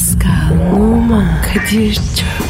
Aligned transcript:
Pascal, 0.00 0.72
Oman, 0.72 1.42
Kadir 1.42 1.94
çok 1.94 2.49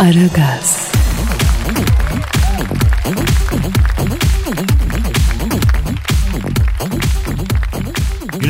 Aragaz, 0.00 0.90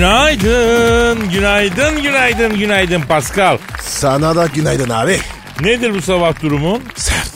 Günaydın, 0.01 1.31
günaydın, 1.31 2.03
günaydın, 2.03 2.59
günaydın 2.59 3.01
Pascal. 3.01 3.59
Sana 3.83 4.37
da 4.37 4.47
günaydın 4.47 4.91
abi. 4.91 5.19
Nedir 5.61 5.95
bu 5.95 6.03
sabah 6.03 6.43
durumun? 6.43 6.83
Sert. 6.97 7.31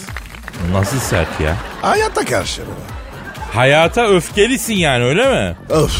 Nasıl 0.72 0.98
sert 0.98 1.40
ya? 1.40 1.56
Hayatta 1.82 2.24
karşı. 2.24 2.62
Hayata 3.52 4.06
öfkelisin 4.08 4.74
yani 4.74 5.04
öyle 5.04 5.28
mi? 5.30 5.56
Of. 5.70 5.92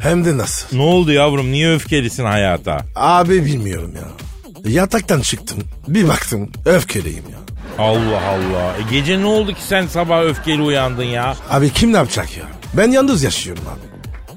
Hem 0.00 0.24
de 0.24 0.36
nasıl? 0.38 0.76
Ne 0.76 0.82
oldu 0.82 1.12
yavrum 1.12 1.52
niye 1.52 1.74
öfkelisin 1.74 2.24
hayata? 2.24 2.78
Abi 2.96 3.44
bilmiyorum 3.44 3.92
ya. 3.96 4.27
Yataktan 4.64 5.20
çıktım. 5.20 5.58
Bir 5.88 6.08
baktım 6.08 6.50
öfkeliyim 6.64 7.24
ya. 7.32 7.38
Allah 7.84 8.20
Allah. 8.28 8.74
E 8.78 8.90
gece 8.90 9.20
ne 9.20 9.24
oldu 9.26 9.54
ki 9.54 9.62
sen 9.68 9.86
sabah 9.86 10.22
öfkeli 10.24 10.62
uyandın 10.62 11.04
ya? 11.04 11.36
Abi 11.50 11.70
kim 11.72 11.92
ne 11.92 11.96
yapacak 11.96 12.36
ya? 12.36 12.44
Ben 12.74 12.90
yalnız 12.90 13.22
yaşıyorum 13.22 13.64
abi. 13.68 13.88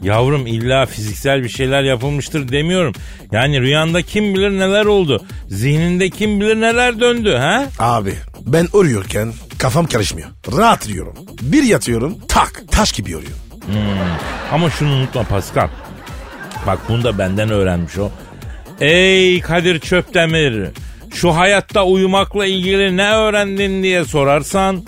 Yavrum 0.07 0.47
illa 0.47 0.85
fiziksel 0.85 1.43
bir 1.43 1.49
şeyler 1.49 1.83
yapılmıştır 1.83 2.51
demiyorum. 2.51 2.93
Yani 3.31 3.61
rüyanda 3.61 4.01
kim 4.01 4.33
bilir 4.33 4.49
neler 4.51 4.85
oldu. 4.85 5.25
Zihninde 5.47 6.09
kim 6.09 6.41
bilir 6.41 6.61
neler 6.61 6.99
döndü 6.99 7.35
ha? 7.35 7.65
Abi 7.79 8.13
ben 8.45 8.67
uyuyorken 8.73 9.33
kafam 9.57 9.85
karışmıyor. 9.85 10.29
Rahat 10.57 10.87
uyuyorum. 10.87 11.13
Bir 11.41 11.63
yatıyorum 11.63 12.17
tak 12.27 12.63
taş 12.71 12.91
gibi 12.91 13.11
yoruyor. 13.11 13.31
Ama 14.51 14.69
şunu 14.69 14.91
unutma 14.93 15.23
Pascal. 15.23 15.69
Bak 16.67 16.79
bunu 16.89 17.03
da 17.03 17.17
benden 17.17 17.49
öğrenmiş 17.49 17.97
o. 17.97 18.11
Ey 18.81 19.39
Kadir 19.41 19.79
Çöptemir. 19.79 20.67
Şu 21.13 21.35
hayatta 21.35 21.85
uyumakla 21.85 22.45
ilgili 22.45 22.97
ne 22.97 23.11
öğrendin 23.11 23.83
diye 23.83 24.05
sorarsan 24.05 24.83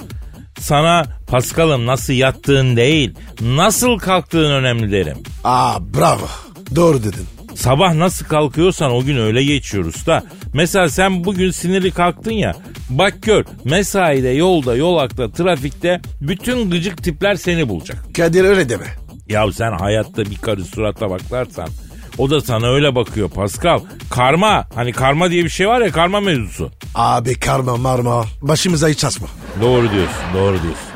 sana 0.59 1.03
Pascal'ım 1.27 1.85
nasıl 1.85 2.13
yattığın 2.13 2.75
değil 2.75 3.15
nasıl 3.41 3.97
kalktığın 3.97 4.51
önemli 4.51 4.91
derim. 4.91 5.17
Aa 5.43 5.79
bravo. 5.93 6.27
Doğru 6.75 6.99
dedin. 6.99 7.27
Sabah 7.55 7.93
nasıl 7.93 8.25
kalkıyorsan 8.25 8.91
o 8.91 9.03
gün 9.03 9.17
öyle 9.17 9.43
geçiyor 9.43 9.85
usta. 9.85 10.23
Mesela 10.53 10.89
sen 10.89 11.23
bugün 11.23 11.51
sinirli 11.51 11.91
kalktın 11.91 12.31
ya. 12.31 12.55
Bak 12.89 13.13
gör 13.21 13.45
mesaide 13.63 14.29
yolda 14.29 14.75
yolakta 14.75 15.31
trafikte 15.31 16.01
bütün 16.21 16.71
gıcık 16.71 17.03
tipler 17.03 17.35
seni 17.35 17.69
bulacak. 17.69 17.97
Kadir 18.17 18.43
öyle 18.43 18.69
deme. 18.69 18.87
Ya 19.29 19.51
sen 19.51 19.71
hayatta 19.71 20.25
bir 20.25 20.37
karı 20.37 20.65
surata 20.65 21.09
baklarsan 21.09 21.67
o 22.17 22.29
da 22.29 22.41
sana 22.41 22.67
öyle 22.67 22.95
bakıyor 22.95 23.29
Pascal. 23.29 23.79
Karma 24.09 24.67
hani 24.75 24.91
karma 24.91 25.29
diye 25.31 25.43
bir 25.43 25.49
şey 25.49 25.67
var 25.67 25.81
ya 25.81 25.91
karma 25.91 26.19
mevzusu. 26.19 26.71
Abi 26.95 27.39
karma 27.39 27.77
marma 27.77 28.25
başımıza 28.41 28.87
hiç 28.87 29.03
asma. 29.03 29.27
Doğru 29.61 29.91
diyorsun 29.91 30.23
doğru 30.33 30.53
diyorsun. 30.63 30.93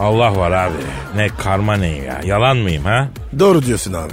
Allah 0.00 0.36
var 0.36 0.50
abi. 0.50 0.74
Ne 1.16 1.28
karma 1.28 1.76
ne 1.76 1.88
ya 1.88 2.20
yalan 2.24 2.56
mıyım 2.56 2.84
ha? 2.84 3.08
Doğru 3.38 3.62
diyorsun 3.66 3.92
abi. 3.92 4.12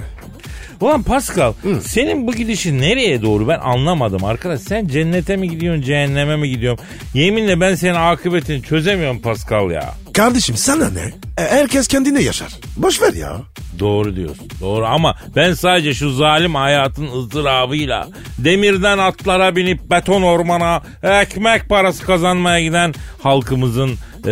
Ulan 0.80 1.02
Pascal 1.02 1.52
senin 1.82 2.26
bu 2.26 2.32
gidişin 2.32 2.78
nereye 2.80 3.22
doğru 3.22 3.48
ben 3.48 3.58
anlamadım 3.58 4.24
arkadaş. 4.24 4.60
Sen 4.60 4.86
cennete 4.86 5.36
mi 5.36 5.50
gidiyorsun 5.50 5.82
cehenneme 5.82 6.36
mi 6.36 6.50
gidiyorsun? 6.50 6.84
Yeminle 7.14 7.60
ben 7.60 7.74
senin 7.74 7.94
akıbetini 7.94 8.62
çözemiyorum 8.62 9.20
Pascal 9.20 9.70
ya. 9.70 9.94
Kardeşim 10.12 10.56
sana 10.56 10.90
ne? 10.90 11.00
E, 11.44 11.48
herkes 11.50 11.88
kendine 11.88 12.22
yaşar. 12.22 12.48
Boş 12.76 13.02
ver 13.02 13.14
ya. 13.14 13.36
Doğru 13.78 14.16
diyorsun. 14.16 14.48
Doğru 14.60 14.86
ama 14.86 15.16
ben 15.36 15.52
sadece 15.54 15.94
şu 15.94 16.10
zalim 16.10 16.54
hayatın 16.54 17.08
ızdırabıyla 17.18 18.08
demirden 18.38 18.98
atlara 18.98 19.56
binip 19.56 19.90
beton 19.90 20.22
ormana 20.22 20.82
ekmek 21.02 21.68
parası 21.68 22.04
kazanmaya 22.06 22.60
giden 22.60 22.94
halkımızın 23.22 23.90
e, 24.24 24.30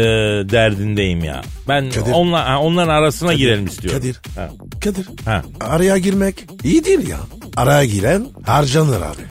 derdindeyim 0.50 1.24
ya. 1.24 1.42
Ben 1.68 1.90
Kadir. 1.90 2.12
onla, 2.12 2.48
ha, 2.48 2.58
onların 2.60 2.88
arasına 2.94 3.34
girelim 3.34 3.66
istiyorum. 3.66 4.00
Kadir. 4.00 4.16
Ha. 4.36 4.48
Kadir. 4.84 5.06
Ha. 5.24 5.42
Araya 5.60 5.98
girmek 5.98 6.34
iyi 6.64 6.84
değil 6.84 7.08
ya. 7.08 7.16
Araya 7.56 7.84
giren 7.84 8.26
harcanır 8.46 9.00
abi. 9.02 9.22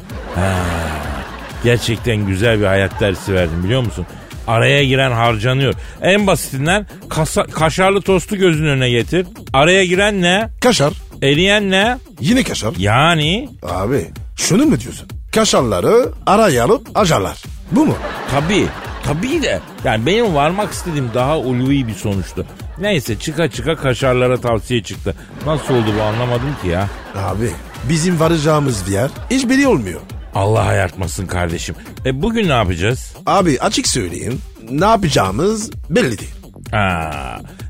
Gerçekten 1.63 2.17
güzel 2.27 2.59
bir 2.59 2.65
hayat 2.65 2.99
dersi 2.99 3.33
verdim 3.33 3.63
biliyor 3.63 3.81
musun? 3.81 4.05
Araya 4.47 4.83
giren 4.85 5.11
harcanıyor. 5.11 5.73
En 6.01 6.27
basitinden 6.27 6.87
kasa- 7.09 7.43
kaşarlı 7.47 8.01
tostu 8.01 8.35
gözünün 8.37 8.67
önüne 8.69 8.89
getir. 8.89 9.27
Araya 9.53 9.85
giren 9.85 10.21
ne? 10.21 10.49
Kaşar. 10.61 10.93
Eriyen 11.23 11.71
ne? 11.71 11.97
Yine 12.19 12.43
kaşar. 12.43 12.73
Yani 12.77 13.49
Abi 13.63 14.05
şunu 14.37 14.65
mu 14.65 14.79
diyorsun? 14.79 15.07
Kaşarları 15.31 16.09
araya 16.25 16.65
alıp 16.65 16.87
acarlar. 16.95 17.37
Bu 17.71 17.85
mu? 17.85 17.95
Tabii. 18.31 18.65
Tabii 19.05 19.41
de. 19.41 19.59
Yani 19.83 20.05
benim 20.05 20.35
varmak 20.35 20.71
istediğim 20.73 21.09
daha 21.13 21.39
ulvi 21.39 21.87
bir 21.87 21.93
sonuçtu. 21.93 22.45
Neyse 22.79 23.19
çıka 23.19 23.49
çıka 23.49 23.75
kaşarlara 23.75 24.41
tavsiye 24.41 24.83
çıktı. 24.83 25.15
Nasıl 25.45 25.73
oldu 25.73 25.93
bu 25.99 26.03
anlamadım 26.03 26.55
ki 26.61 26.67
ya. 26.67 26.87
Abi 27.15 27.49
bizim 27.89 28.19
varacağımız 28.19 28.87
bir 28.87 28.91
yer 28.91 29.09
hiç 29.31 29.49
belli 29.49 29.67
olmuyor. 29.67 30.01
Allah 30.35 30.61
ayartmasın 30.61 31.27
kardeşim. 31.27 31.75
E 32.05 32.21
bugün 32.21 32.49
ne 32.49 32.53
yapacağız? 32.53 33.13
Abi 33.25 33.57
açık 33.61 33.87
söyleyeyim 33.87 34.41
ne 34.69 34.85
yapacağımız 34.85 35.71
belli 35.89 36.19
değil. 36.19 36.31
Ha, 36.71 37.11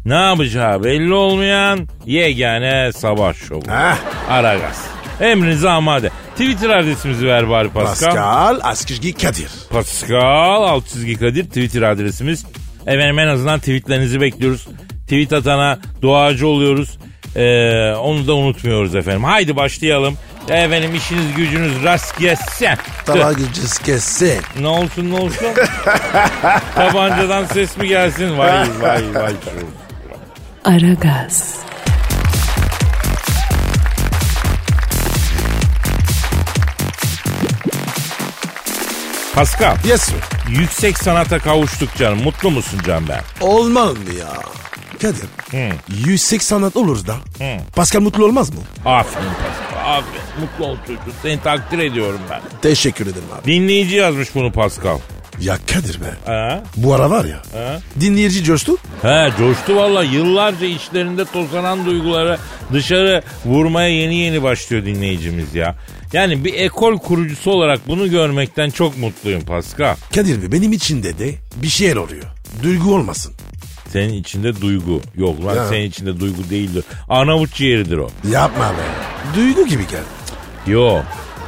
ne 0.06 0.14
yapacağı 0.16 0.84
belli 0.84 1.14
olmayan 1.14 1.88
yegane 2.06 2.92
sabah 2.94 3.34
şovu. 3.34 3.62
Heh. 3.68 3.96
Aragaz. 4.30 4.95
Emrinize 5.22 5.70
amade. 5.70 6.10
Twitter 6.32 6.70
adresimizi 6.70 7.28
ver 7.28 7.50
bari 7.50 7.70
Pascal. 7.70 8.08
Pascal 8.10 8.60
Askizgi 8.64 9.14
Kadir. 9.14 9.50
Pascal 9.70 10.64
alt 10.64 10.88
çizgi 10.88 11.16
Kadir 11.16 11.44
Twitter 11.46 11.82
adresimiz. 11.82 12.46
Efendim 12.88 13.20
en 13.20 13.28
azından 13.28 13.60
tweetlerinizi 13.60 14.22
bekliyoruz. 14.22 14.68
Tweet 15.04 15.34
atana 15.34 15.80
duacı 16.02 16.48
oluyoruz. 16.48 16.98
Ee, 17.36 17.94
onu 17.94 18.28
da 18.28 18.34
unutmuyoruz 18.36 18.96
efendim. 18.96 19.24
Haydi 19.24 19.56
başlayalım. 19.56 20.18
Efendim 20.50 20.96
işiniz 20.96 21.36
gücünüz 21.36 21.84
rast 21.84 22.20
gelsin. 22.20 22.68
Tava 23.06 23.34
gücüz 23.34 23.78
kesin. 23.78 24.42
Ne 24.60 24.68
olsun 24.68 25.12
ne 25.12 25.16
olsun? 25.16 25.48
Tabancadan 26.76 27.46
ses 27.46 27.78
mi 27.78 27.88
gelsin? 27.88 28.38
Vay 28.38 28.68
vay 28.82 29.04
vay. 29.16 29.34
Aragaz, 30.66 31.56
Pascal, 39.36 39.76
Yes 39.88 40.02
sir. 40.02 40.16
yüksek 40.60 40.98
sanata 40.98 41.40
kavuştuk 41.40 41.96
canım. 41.96 42.24
Mutlu 42.24 42.52
musun 42.52 42.80
can 42.88 43.04
ben? 43.10 43.22
Olmaz 43.42 43.92
mı 43.98 44.14
ya? 44.20 44.34
Kadir. 45.02 45.30
Hı. 45.52 45.76
Yüksek 46.08 46.44
sanat 46.44 46.78
olur 46.78 47.08
da. 47.08 47.14
Hı. 47.14 47.58
Pascal 47.76 48.02
mutlu 48.02 48.26
olmaz 48.26 48.50
mı? 48.50 48.60
Aferin 48.86 49.26
Pascal, 49.28 49.90
aferin. 49.98 50.22
Mutlu 50.42 50.66
ol 50.66 50.78
çocuk. 50.88 51.02
Seni 51.22 51.42
takdir 51.42 51.80
ediyorum 51.80 52.20
ben. 52.32 52.42
Teşekkür 52.62 53.06
ederim 53.08 53.28
abi. 53.42 53.52
Dinleyici 53.52 53.96
yazmış 53.96 54.36
bunu 54.36 54.52
Pascal. 54.52 54.98
Ya 55.42 55.58
Kadir 55.74 56.02
be. 56.02 56.32
Ha? 56.32 56.64
Bu 56.78 56.94
ara 56.96 57.10
var 57.10 57.26
ya. 57.26 57.38
Ha? 57.38 57.80
Dinleyici 58.00 58.44
coştu. 58.44 58.78
He 59.02 59.32
coştu 59.38 59.76
valla 59.76 60.04
yıllarca 60.04 60.66
içlerinde 60.66 61.26
tozanan 61.26 61.86
duyguları 61.86 62.38
dışarı 62.74 63.24
vurmaya 63.46 63.90
yeni 63.90 64.16
yeni 64.16 64.44
başlıyor 64.44 64.86
dinleyicimiz 64.86 65.56
ya. 65.56 65.76
Yani 66.16 66.46
bir 66.46 66.54
ekol 66.54 66.98
kurucusu 66.98 67.52
olarak 67.52 67.88
bunu 67.88 68.10
görmekten 68.10 68.70
çok 68.70 68.98
mutluyum 68.98 69.42
Pascal. 69.42 69.96
Kadir 70.16 70.42
be 70.42 70.52
benim 70.52 70.74
içinde 70.74 71.18
de 71.20 71.36
bir 71.56 71.68
şeyler 71.68 71.96
oluyor. 71.96 72.24
Duygu 72.64 72.96
olmasın. 72.96 73.34
Senin 73.90 74.14
içinde 74.14 74.62
duygu 74.62 75.02
yok 75.16 75.46
lan 75.46 75.56
Ya. 75.56 75.68
senin 75.68 75.86
içinde 75.90 76.20
duygu 76.20 76.50
değildir. 76.50 76.84
Arnavut 77.10 77.54
ciğeridir 77.54 77.98
o. 77.98 78.10
Yapma 78.32 78.70
be. 78.70 78.84
Duygu 79.36 79.68
gibi 79.68 79.84
gel. 79.92 80.04
Yo 80.74 81.00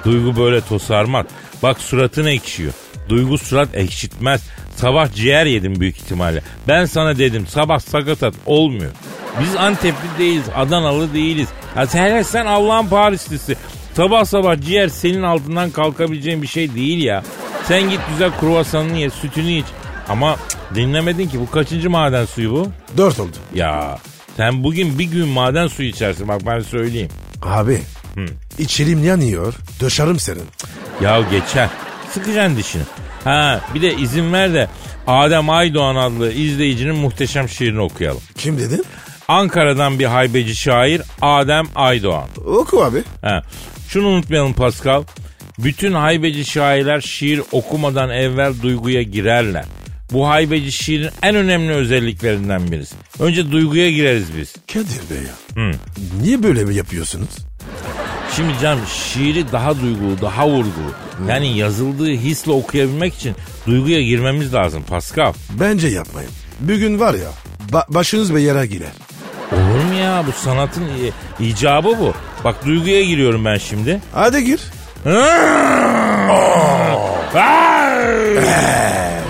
duygu 0.05 0.35
böyle 0.37 0.61
tosarmaz. 0.61 1.25
Bak 1.63 1.81
suratın 1.81 2.25
ekşiyor. 2.25 2.73
Duygu 3.09 3.37
surat 3.37 3.75
ekşitmez. 3.75 4.41
Sabah 4.75 5.13
ciğer 5.15 5.45
yedim 5.45 5.79
büyük 5.79 5.97
ihtimalle. 5.97 6.41
Ben 6.67 6.85
sana 6.85 7.17
dedim 7.17 7.47
sabah 7.47 7.79
sakatat 7.79 8.33
olmuyor. 8.45 8.91
Biz 9.41 9.55
Antepli 9.55 10.07
değiliz, 10.19 10.45
Adanalı 10.55 11.13
değiliz. 11.13 11.47
Ha 11.75 11.87
sen, 11.87 12.21
sen 12.21 12.45
Allah'ın 12.45 12.87
Parislisi. 12.87 13.55
Sabah 13.97 14.25
sabah 14.25 14.61
ciğer 14.61 14.87
senin 14.87 15.23
altından 15.23 15.69
kalkabileceğin 15.69 16.41
bir 16.41 16.47
şey 16.47 16.75
değil 16.75 17.03
ya. 17.03 17.23
Sen 17.67 17.89
git 17.89 17.99
güzel 18.09 18.31
kruvasanını 18.39 18.97
ye, 18.97 19.09
sütünü 19.09 19.51
iç. 19.51 19.65
Ama 20.09 20.35
cık, 20.49 20.75
dinlemedin 20.75 21.27
ki 21.27 21.39
bu 21.39 21.51
kaçıncı 21.51 21.89
maden 21.89 22.25
suyu 22.25 22.51
bu? 22.51 22.67
Dört 22.97 23.19
oldu. 23.19 23.37
Ya 23.53 23.97
sen 24.37 24.63
bugün 24.63 24.99
bir 24.99 25.05
gün 25.05 25.27
maden 25.27 25.67
suyu 25.67 25.89
içersin 25.89 26.27
bak 26.27 26.41
ben 26.45 26.59
söyleyeyim. 26.59 27.09
Abi. 27.41 27.81
İçerim 28.59 29.03
yanıyor. 29.03 29.53
Döşerim 29.81 30.19
senin. 30.19 30.45
Ya 31.01 31.21
geçer. 31.31 31.69
Sıkacaksın 32.11 32.57
dişini. 32.57 32.83
Ha 33.23 33.61
bir 33.73 33.81
de 33.81 33.95
izin 33.95 34.33
ver 34.33 34.53
de 34.53 34.69
Adem 35.07 35.49
Aydoğan 35.49 35.95
adlı 35.95 36.31
izleyicinin 36.31 36.95
muhteşem 36.95 37.49
şiirini 37.49 37.81
okuyalım. 37.81 38.21
Kim 38.35 38.59
dedin? 38.59 38.85
Ankara'dan 39.27 39.99
bir 39.99 40.05
haybeci 40.05 40.55
şair 40.55 41.01
Adem 41.21 41.65
Aydoğan. 41.75 42.27
Oku 42.45 42.83
abi. 42.83 43.03
Ha. 43.21 43.43
Şunu 43.87 44.07
unutmayalım 44.07 44.53
Pascal. 44.53 45.03
Bütün 45.59 45.93
haybeci 45.93 46.45
şairler 46.45 47.01
şiir 47.01 47.41
okumadan 47.51 48.09
evvel 48.09 48.53
duyguya 48.61 49.01
girerler. 49.01 49.65
Bu 50.11 50.27
haybeci 50.27 50.71
şiirin 50.71 51.09
en 51.23 51.35
önemli 51.35 51.71
özelliklerinden 51.71 52.71
birisi. 52.71 52.95
Önce 53.19 53.51
duyguya 53.51 53.91
gireriz 53.91 54.27
biz. 54.37 54.53
Kadir 54.73 55.01
Bey 55.09 55.17
ya. 55.17 55.63
Niye 56.21 56.43
böyle 56.43 56.63
mi 56.63 56.75
yapıyorsunuz? 56.75 57.29
Şimdi 58.35 58.53
canım 58.61 58.83
şiiri 59.13 59.51
daha 59.51 59.81
duygulu, 59.81 60.21
daha 60.21 60.47
vurgulu. 60.49 60.91
Yani 61.29 61.57
yazıldığı 61.57 62.09
hisle 62.11 62.51
okuyabilmek 62.51 63.13
için 63.15 63.35
duyguya 63.67 64.01
girmemiz 64.01 64.53
lazım 64.53 64.83
Pascal. 64.83 65.33
Bence 65.59 65.87
yapmayın. 65.87 66.29
Bir 66.59 66.75
gün 66.75 66.99
var 66.99 67.13
ya 67.13 67.29
ba- 67.71 67.93
başınız 67.93 68.35
bir 68.35 68.39
yere 68.39 68.65
girer. 68.65 68.91
Bu 70.27 70.31
sanatın 70.31 70.87
icabı 71.39 71.99
bu. 71.99 72.13
Bak 72.43 72.65
duyguya 72.65 73.03
giriyorum 73.03 73.45
ben 73.45 73.57
şimdi. 73.57 74.01
Hadi 74.13 74.45
gir. 74.45 74.59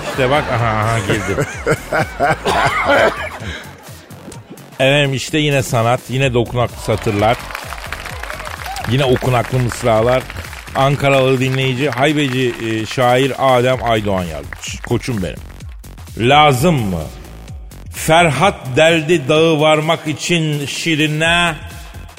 işte 0.09 0.29
bak 0.29 0.43
aha, 0.53 0.67
aha 0.67 0.99
girdim. 0.99 1.45
Efendim 4.79 5.13
işte 5.13 5.37
yine 5.37 5.63
sanat, 5.63 5.99
yine 6.09 6.33
dokunaklı 6.33 6.81
satırlar. 6.81 7.37
Yine 8.91 9.03
okunaklı 9.05 9.59
mısralar. 9.59 10.23
Ankaralı 10.75 11.39
dinleyici, 11.39 11.89
haybeci 11.89 12.53
e, 12.65 12.85
şair 12.85 13.33
Adem 13.39 13.83
Aydoğan 13.83 14.23
yazmış. 14.23 14.81
Koçum 14.87 15.23
benim. 15.23 15.39
Lazım 16.29 16.75
mı? 16.75 17.01
Ferhat 17.97 18.55
deldi 18.75 19.27
dağı 19.27 19.59
varmak 19.59 20.07
için 20.07 20.65
şirine. 20.65 21.55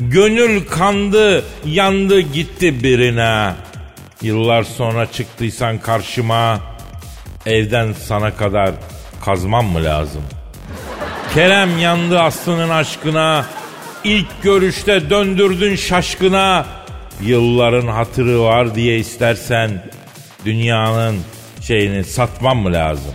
Gönül 0.01 0.67
kandı, 0.67 1.45
yandı 1.65 2.21
gitti 2.21 2.83
birine. 2.83 3.53
Yıllar 4.23 4.63
sonra 4.63 5.13
çıktıysan 5.13 5.79
karşıma. 5.79 6.61
Evden 7.47 7.93
sana 7.93 8.37
kadar 8.37 8.71
kazmam 9.25 9.67
mı 9.67 9.85
lazım? 9.85 10.23
Kerem 11.35 11.79
yandı 11.79 12.21
aslının 12.21 12.69
aşkına. 12.69 13.47
İlk 14.05 14.43
görüşte 14.43 15.11
döndürdün 15.11 15.77
şaşkına. 15.77 16.67
Yılların 17.23 17.89
hatırı 17.89 18.43
var 18.43 18.75
diye 18.75 18.99
istersen 18.99 19.91
dünyanın 20.45 21.19
şeyini 21.61 22.05
satmam 22.05 22.59
mı 22.59 22.73
lazım? 22.73 23.15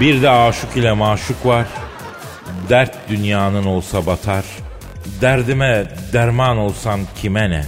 Bir 0.00 0.22
de 0.22 0.30
aşık 0.30 0.76
ile 0.76 0.92
maşuk 0.92 1.46
var. 1.46 1.66
Dert 2.68 3.08
dünyanın 3.08 3.64
olsa 3.64 4.06
batar. 4.06 4.44
Derdime 5.20 5.86
derman 6.12 6.58
olsan 6.58 7.00
kime 7.22 7.50
ne? 7.50 7.64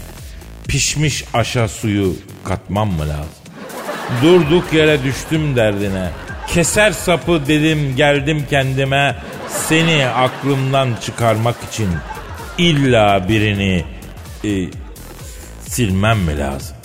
Pişmiş 0.68 1.24
aşa 1.34 1.68
suyu 1.68 2.14
katmam 2.44 2.88
mı 2.88 3.08
lazım? 3.08 3.40
Durduk 4.22 4.72
yere 4.72 5.02
düştüm 5.04 5.56
derdine. 5.56 6.10
Keser 6.48 6.92
sapı 6.92 7.46
dedim 7.46 7.96
geldim 7.96 8.46
kendime. 8.50 9.16
Seni 9.48 10.06
aklımdan 10.06 10.88
çıkarmak 11.04 11.56
için 11.72 11.88
illa 12.58 13.28
birini 13.28 13.84
e, 14.44 14.50
silmem 15.68 16.18
mi 16.18 16.38
lazım? 16.38 16.76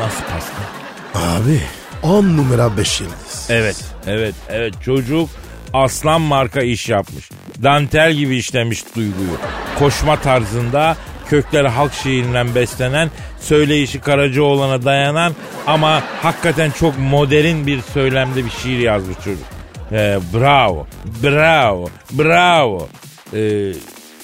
Nasıl 0.00 0.22
Pascal? 0.22 1.36
Abi 1.36 1.60
10 2.02 2.24
numara 2.24 2.76
5 2.76 3.00
yıldız. 3.00 3.46
Evet, 3.48 3.84
evet, 4.06 4.34
evet. 4.48 4.74
Çocuk 4.84 5.28
aslan 5.74 6.20
marka 6.20 6.60
iş 6.62 6.88
yapmış. 6.88 7.30
Dantel 7.62 8.12
gibi 8.14 8.36
işlemiş 8.36 8.84
duyguyu. 8.96 9.36
Koşma 9.78 10.16
tarzında 10.20 10.96
kökleri 11.28 11.68
halk 11.68 11.92
şiirinden 11.92 12.54
beslenen, 12.54 13.10
söyleyişi 13.40 14.00
Karacaoğlan'a 14.00 14.84
dayanan 14.84 15.32
ama 15.66 16.02
hakikaten 16.22 16.70
çok 16.70 16.98
modern 16.98 17.66
bir 17.66 17.80
söylemde 17.82 18.44
bir 18.44 18.50
şiir 18.50 18.78
yazmış 18.78 19.16
çocuk. 19.24 19.44
Ee, 19.92 20.18
bravo, 20.34 20.86
bravo, 21.22 21.88
bravo. 22.12 22.88
Ee, 23.34 23.38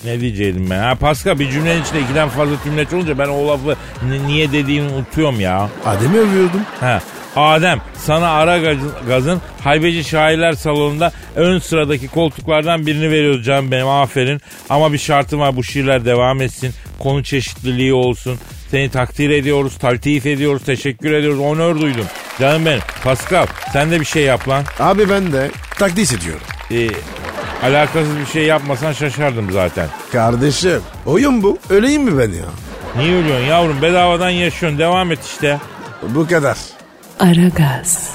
ne 0.05 0.20
diyecektim 0.20 0.70
ben? 0.70 0.79
Ha 0.82 0.94
Pascal 0.94 1.38
bir 1.38 1.50
cümlenin 1.50 1.82
içinde 1.82 2.00
ikiden 2.00 2.29
fazla 2.29 2.55
cümleç 2.64 2.93
olunca 2.93 3.19
ben 3.19 3.29
o 3.29 3.49
lafı 3.49 3.76
ni- 4.08 4.26
niye 4.26 4.52
dediğimi 4.52 4.90
unutuyorum 4.90 5.40
ya. 5.40 5.69
Adem'i 5.87 6.19
övüyordum. 6.19 6.61
Ha. 6.81 7.02
Adem 7.37 7.81
sana 7.99 8.29
ara 8.29 8.59
gazın, 9.09 9.41
haybeci 9.65 10.05
şairler 10.05 10.53
salonunda 10.53 11.12
ön 11.37 11.59
sıradaki 11.59 12.09
koltuklardan 12.09 12.87
birini 12.87 13.11
veriyoruz 13.11 13.44
canım 13.44 13.71
benim 13.71 13.88
aferin. 13.88 14.41
Ama 14.71 14.93
bir 14.93 14.99
şartım 14.99 15.41
var 15.41 15.56
bu 15.56 15.65
şiirler 15.65 16.05
devam 16.05 16.43
etsin. 16.43 16.75
Konu 16.99 17.25
çeşitliliği 17.25 17.94
olsun. 17.94 18.38
Seni 18.71 18.91
takdir 18.91 19.31
ediyoruz, 19.31 19.79
taltif 19.79 20.27
ediyoruz, 20.27 20.62
teşekkür 20.65 21.12
ediyoruz, 21.12 21.41
onur 21.41 21.81
duydum. 21.81 22.06
Canım 22.41 22.67
benim. 22.67 22.81
Pascal 23.05 23.47
sen 23.73 23.91
de 23.91 24.00
bir 24.00 24.05
şey 24.05 24.23
yap 24.23 24.49
lan. 24.49 24.65
Abi 24.81 25.11
ben 25.11 25.32
de 25.32 25.50
takdis 25.79 26.12
ediyorum. 26.12 26.43
Ee, 26.71 26.89
alakasız 27.62 28.19
bir 28.19 28.27
şey 28.27 28.44
yapmasan 28.44 28.93
şaşardım 28.93 29.53
zaten. 29.53 29.89
Kardeşim 30.12 30.81
oyun 31.06 31.43
bu. 31.43 31.59
Öleyim 31.71 32.03
mi 32.03 32.19
ben 32.19 32.32
ya? 32.32 32.47
Niye 32.97 33.17
ölüyorsun 33.17 33.47
yavrum 33.47 33.82
bedavadan 33.82 34.31
yaşıyorsun 34.31 34.79
devam 34.79 35.12
et 35.12 35.25
işte. 35.25 35.59
Bu 36.03 36.27
kadar. 36.29 36.56
Aragaz, 37.19 38.11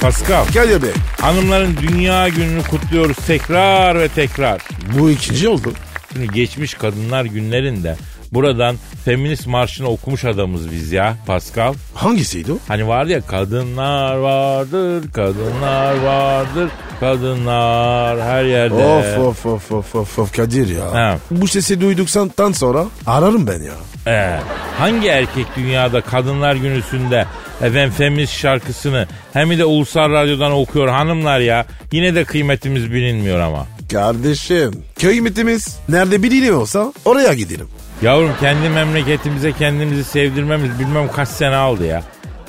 Pascal 0.00 0.46
Kadir 0.46 0.82
Bey 0.82 0.90
hanımların 1.20 1.76
dünya 1.76 2.28
gününü 2.28 2.62
kutluyoruz 2.62 3.16
tekrar 3.26 4.00
ve 4.00 4.08
tekrar. 4.08 4.62
bu 4.98 5.10
ikinci 5.10 5.48
oldu. 5.48 5.72
Şimdi 6.12 6.28
geçmiş 6.28 6.74
kadınlar 6.74 7.24
günlerinde 7.24 7.96
buradan 8.32 8.76
feminist 9.04 9.46
marşını 9.46 9.88
okumuş 9.88 10.24
adamız 10.24 10.70
biz 10.70 10.92
ya 10.92 11.16
Pascal. 11.26 11.74
Hangisiydi 11.94 12.52
o? 12.52 12.58
Hani 12.68 12.88
vardı 12.88 13.12
ya 13.12 13.20
kadınlar 13.20 14.16
vardır, 14.16 15.12
kadınlar 15.12 15.94
vardır, 15.96 16.70
kadınlar 17.00 18.20
her 18.20 18.44
yerde. 18.44 18.74
Of 18.74 19.18
of 19.18 19.46
of 19.46 19.72
of 19.72 19.94
of 19.94 20.18
of 20.18 20.36
Kadir 20.36 20.68
ya. 20.76 20.92
Ha. 20.92 21.18
Bu 21.30 21.48
sesi 21.48 21.80
duyduktan 21.80 22.52
sonra 22.52 22.84
ararım 23.06 23.46
ben 23.46 23.62
ya. 23.62 23.72
Ee, 24.06 24.38
hangi 24.78 25.08
erkek 25.08 25.46
dünyada 25.56 26.00
kadınlar 26.00 26.54
günüsünde 26.54 27.26
efendim 27.62 27.90
feminist 27.90 28.32
şarkısını 28.32 29.06
hem 29.32 29.58
de 29.58 29.64
ulusal 29.64 30.10
radyodan 30.10 30.52
okuyor 30.52 30.88
hanımlar 30.88 31.40
ya. 31.40 31.66
Yine 31.92 32.14
de 32.14 32.24
kıymetimiz 32.24 32.92
bilinmiyor 32.92 33.40
ama. 33.40 33.66
Kardeşim 33.92 34.70
kıymetimiz 35.00 35.78
nerede 35.88 36.22
biliniyorsa 36.22 36.92
oraya 37.04 37.34
gidelim. 37.34 37.68
Yavrum 38.02 38.32
kendi 38.40 38.68
memleketimize 38.68 39.52
kendimizi 39.52 40.04
sevdirmemiz 40.04 40.78
bilmem 40.78 41.12
kaç 41.12 41.28
sene 41.28 41.54
aldı 41.56 41.86
ya. 41.86 42.02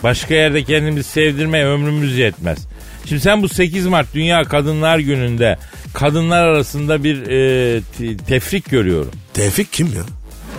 Başka 0.04 0.34
yerde 0.34 0.64
kendimizi 0.64 1.10
sevdirmeye 1.10 1.66
ömrümüz 1.66 2.18
yetmez. 2.18 2.68
Şimdi 3.06 3.22
sen 3.22 3.42
bu 3.42 3.50
8 3.50 3.88
Mart 3.88 4.14
Dünya 4.14 4.44
Kadınlar 4.44 5.00
Günü'nde 5.00 5.58
kadınlar 5.94 6.48
arasında 6.48 7.04
bir 7.04 7.22
e, 7.22 7.82
te- 7.98 8.18
tefrik 8.18 8.70
görüyorum. 8.70 9.12
Tevfik 9.34 9.74
kim 9.74 9.88
ya? 9.88 10.04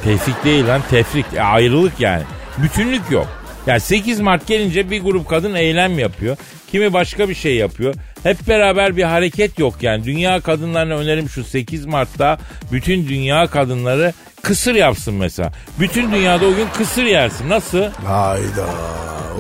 Tevfik 0.04 0.44
değil 0.44 0.66
lan 0.66 0.82
tefrik 0.90 1.26
e, 1.36 1.42
ayrılık 1.42 2.00
yani. 2.00 2.22
Bütünlük 2.58 3.10
yok. 3.10 3.28
Yani 3.66 3.80
8 3.80 4.20
Mart 4.20 4.46
gelince 4.46 4.90
bir 4.90 5.02
grup 5.02 5.28
kadın 5.28 5.54
eylem 5.54 5.98
yapıyor. 5.98 6.36
Kimi 6.70 6.92
başka 6.92 7.28
bir 7.28 7.34
şey 7.34 7.56
yapıyor. 7.56 7.94
Hep 8.22 8.48
beraber 8.48 8.96
bir 8.96 9.02
hareket 9.02 9.58
yok 9.58 9.74
yani. 9.82 10.04
Dünya 10.04 10.40
kadınlarına 10.40 10.94
önerim 10.94 11.28
şu 11.28 11.44
8 11.44 11.86
Mart'ta 11.86 12.38
bütün 12.72 13.08
dünya 13.08 13.46
kadınları 13.46 14.12
kısır 14.42 14.74
yapsın 14.74 15.14
mesela. 15.14 15.52
Bütün 15.80 16.12
dünyada 16.12 16.46
o 16.46 16.54
gün 16.54 16.66
kısır 16.78 17.04
yersin. 17.04 17.48
Nasıl? 17.48 17.82
Hayda. 18.06 18.66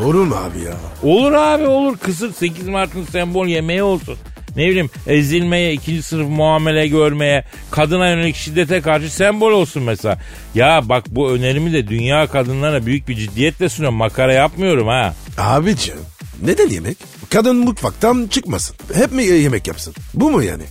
Olur 0.04 0.24
mu 0.24 0.34
abi 0.34 0.64
ya? 0.64 0.74
Olur 1.02 1.32
abi 1.32 1.66
olur. 1.66 1.96
Kısır 1.98 2.32
8 2.32 2.68
Mart'ın 2.68 3.04
sembol 3.04 3.46
yemeği 3.46 3.82
olsun. 3.82 4.16
Ne 4.56 4.68
bileyim 4.68 4.90
ezilmeye, 5.06 5.72
ikinci 5.72 6.02
sınıf 6.02 6.28
muamele 6.28 6.88
görmeye, 6.88 7.44
kadına 7.70 8.08
yönelik 8.08 8.36
şiddete 8.36 8.80
karşı 8.80 9.14
sembol 9.14 9.52
olsun 9.52 9.82
mesela. 9.82 10.18
Ya 10.54 10.80
bak 10.84 11.04
bu 11.08 11.30
önerimi 11.30 11.72
de 11.72 11.88
dünya 11.88 12.26
kadınlarına 12.26 12.86
büyük 12.86 13.08
bir 13.08 13.16
ciddiyetle 13.16 13.68
sunuyorum. 13.68 13.98
Makara 13.98 14.32
yapmıyorum 14.32 14.86
ha. 14.88 15.14
Abicim 15.38 15.94
neden 16.42 16.68
yemek? 16.68 16.96
Kadın 17.30 17.56
mutfaktan 17.56 18.26
çıkmasın. 18.30 18.76
Hep 18.94 19.12
mi 19.12 19.24
yemek 19.24 19.66
yapsın? 19.66 19.94
Bu 20.14 20.30
mu 20.30 20.42
yani? 20.42 20.62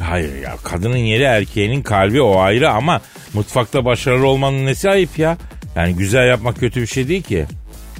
Hayır 0.00 0.42
ya 0.42 0.56
kadının 0.64 0.96
yeri 0.96 1.22
erkeğinin 1.22 1.82
kalbi 1.82 2.22
o 2.22 2.38
ayrı 2.38 2.70
ama 2.70 3.00
mutfakta 3.34 3.84
başarılı 3.84 4.26
olmanın 4.26 4.66
nesi 4.66 4.90
ayıp 4.90 5.18
ya? 5.18 5.36
Yani 5.76 5.94
güzel 5.94 6.28
yapmak 6.28 6.60
kötü 6.60 6.80
bir 6.82 6.86
şey 6.86 7.08
değil 7.08 7.22
ki. 7.22 7.46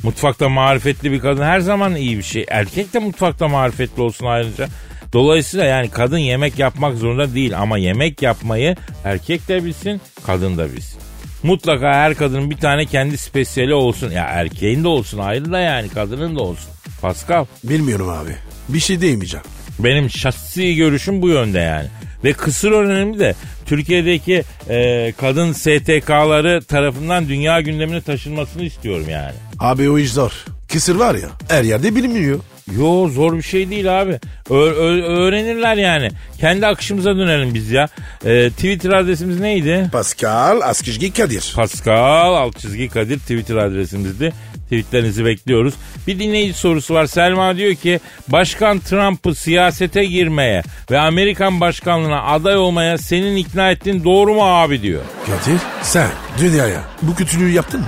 Mutfakta 0.03 0.49
marifetli 0.49 1.13
bir 1.13 1.21
kadın 1.21 1.43
her 1.43 1.61
zaman 1.61 1.97
iyi 1.97 2.19
bir 2.19 2.23
şey. 2.23 2.47
Erkek 2.49 2.95
de 2.95 2.99
mutfakta 2.99 3.49
marifetli 3.49 4.03
olsun 4.03 4.27
ayrıca. 4.27 4.69
Dolayısıyla 5.13 5.65
yani 5.65 5.91
kadın 5.91 6.19
yemek 6.19 6.59
yapmak 6.59 6.97
zorunda 6.97 7.35
değil 7.35 7.59
ama 7.59 7.79
yemek 7.79 8.23
yapmayı 8.23 8.77
erkek 9.05 9.49
de 9.49 9.65
bilsin, 9.65 10.01
kadın 10.27 10.59
da 10.59 10.73
bilsin. 10.73 11.01
Mutlaka 11.43 11.95
her 11.95 12.15
kadının 12.15 12.51
bir 12.51 12.57
tane 12.57 12.87
kendi 12.87 13.19
spesiyeli 13.19 13.75
olsun. 13.75 14.11
Ya 14.11 14.25
erkeğin 14.25 14.85
de 14.85 14.89
olsun 14.89 15.19
ayrı 15.19 15.53
da 15.53 15.61
yani 15.61 15.89
kadının 15.89 16.37
da 16.37 16.41
olsun. 16.41 16.71
Pascal 17.03 17.45
Bilmiyorum 17.65 18.09
abi. 18.09 18.37
Bir 18.69 18.81
şey 18.81 19.01
demeyeceğim. 19.01 19.47
Benim 19.85 20.11
şahsi 20.11 20.75
görüşüm 20.75 21.23
bu 21.23 21.29
yönde 21.29 21.59
yani. 21.59 21.87
Ve 22.25 22.33
kısır 22.33 22.73
önemli 22.73 23.19
de 23.19 23.35
Türkiye'deki 23.67 24.45
e, 24.69 25.13
kadın 25.13 25.53
STK'ları 25.53 26.63
tarafından 26.63 27.29
dünya 27.29 27.61
gündemine 27.61 28.01
taşınmasını 28.01 28.63
istiyorum 28.63 29.07
yani. 29.11 29.35
Abi 29.59 29.91
o 29.91 29.99
iş 29.99 30.13
zor. 30.13 30.33
Kısır 30.73 30.97
var 30.97 31.15
ya 31.15 31.29
her 31.49 31.63
yerde 31.63 31.97
bilinmiyor. 31.97 32.41
Yo 32.79 33.09
zor 33.09 33.37
bir 33.37 33.43
şey 33.43 33.71
değil 33.71 34.01
abi. 34.03 34.19
Ö- 34.51 34.55
ö- 34.75 35.03
öğrenirler 35.03 35.77
yani. 35.77 36.11
Kendi 36.41 36.67
akışımıza 36.67 37.17
dönelim 37.17 37.55
biz 37.55 37.71
ya. 37.71 37.89
E, 38.25 38.51
Twitter 38.51 38.91
adresimiz 38.91 39.41
neydi? 39.41 39.89
Pascal 39.93 40.61
Askışgi 40.61 41.13
Kadir. 41.13 41.53
Pascal 41.57 42.35
alt 42.35 42.59
çizgi 42.59 42.89
Kadir 42.89 43.19
Twitter 43.19 43.57
adresimizdi. 43.57 44.33
Tweetlerinizi 44.65 45.25
bekliyoruz. 45.25 45.75
Bir 46.07 46.19
dinleyici 46.19 46.59
sorusu 46.59 46.95
var. 46.95 47.07
Selma 47.07 47.57
diyor 47.57 47.75
ki 47.75 48.01
Başkan 48.29 48.79
Trump'ı 48.79 49.35
siyasete 49.35 50.05
girmeye 50.05 50.63
ve 50.91 50.99
Amerikan 50.99 51.61
başkanlığına 51.61 52.23
aday 52.23 52.57
olmaya 52.57 52.99
senin 52.99 53.37
ikna 53.37 53.71
ettiğin 53.71 54.05
doğru 54.05 54.35
mu 54.35 54.43
abi 54.45 54.83
diyor. 54.83 55.03
Kadir 55.27 55.61
sen 55.83 56.09
dünyaya 56.39 56.81
bu 57.03 57.15
kötülüğü 57.15 57.51
yaptın 57.51 57.81
mı? 57.81 57.87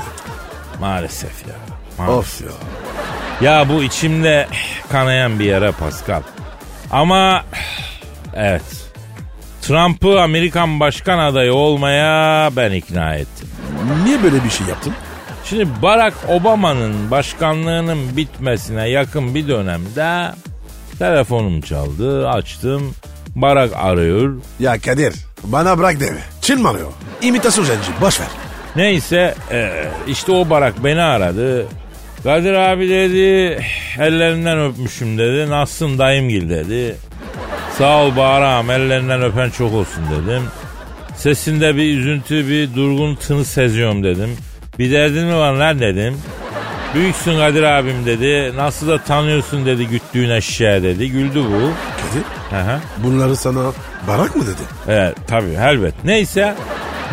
Maalesef 0.81 1.47
ya. 1.49 1.55
Maalesef. 1.99 2.19
Of 2.19 2.41
ya. 2.43 2.49
Ya 3.43 3.69
bu 3.69 3.83
içimde 3.83 4.47
kanayan 4.93 5.39
bir 5.39 5.45
yara 5.45 5.73
Pascal. 5.73 6.23
Ama 6.91 7.45
evet. 8.37 8.63
Trump'ı 9.63 10.21
Amerikan 10.21 10.81
başkan 10.81 11.19
adayı 11.19 11.55
olmaya 11.55 12.51
ben 12.57 12.73
ikna 12.73 13.15
ettim. 13.15 13.49
Niye 14.05 14.23
böyle 14.23 14.45
bir 14.45 14.51
şey 14.51 14.67
yaptın? 14.67 14.93
Şimdi 15.45 15.69
Barack 15.83 16.17
Obama'nın 16.29 17.11
başkanlığının 17.11 18.17
bitmesine 18.17 18.89
yakın 18.89 19.35
bir 19.35 19.49
dönemde 19.49 20.35
telefonum 20.99 21.61
çaldı, 21.61 22.29
açtım. 22.29 22.95
Barack 23.35 23.77
arıyor. 23.77 24.35
Ya 24.61 24.79
Kadir 24.79 25.15
bana 25.45 25.79
bırak 25.79 26.01
deme. 26.01 26.21
Çılmanıyor. 26.41 26.93
İmitasyon 27.23 27.65
zenci 27.65 27.89
boş 28.01 28.21
ver. 28.21 28.29
Neyse 28.77 29.35
e, 29.51 29.85
işte 30.09 30.33
o 30.33 30.51
Barack 30.51 30.85
beni 30.85 31.03
aradı. 31.03 31.67
Kadir 32.25 32.53
abi 32.53 32.89
dedi 32.89 33.59
ellerinden 33.99 34.59
öpmüşüm 34.61 35.19
dedi. 35.19 35.51
Nasılsın 35.51 35.99
dayımgil 35.99 36.51
dedi. 36.51 36.97
Sağ 37.79 38.03
ol 38.03 38.17
Barak'ım 38.17 38.71
ellerinden 38.71 39.23
öpen 39.23 39.51
çok 39.51 39.73
olsun 39.75 40.05
dedim. 40.11 40.43
Sesinde 41.17 41.77
bir 41.77 41.99
üzüntü 41.99 42.49
bir 42.49 42.75
durgun 42.75 43.15
tını 43.15 43.45
seziyorum 43.45 44.05
dedim. 44.05 44.37
Bir 44.79 44.91
derdin 44.91 45.27
mi 45.27 45.37
var 45.37 45.53
lan 45.53 45.81
dedim. 45.81 46.17
Büyüksün 46.95 47.39
Kadir 47.39 47.63
abim 47.63 48.07
dedi. 48.07 48.57
Nasıl 48.57 48.89
da 48.89 48.99
tanıyorsun 48.99 49.67
dedi 49.67 49.87
güttüğün 49.87 50.31
eşeğe 50.31 50.83
dedi. 50.83 51.11
Güldü 51.11 51.45
bu. 51.45 51.71
Kadir 52.51 52.71
hı. 52.73 52.81
bunları 52.99 53.37
sana 53.37 53.73
barak 54.09 54.37
mı 54.37 54.43
dedi? 54.43 54.63
Evet 54.89 55.17
tabii 55.27 55.57
elbet. 55.61 55.95
Neyse 56.05 56.55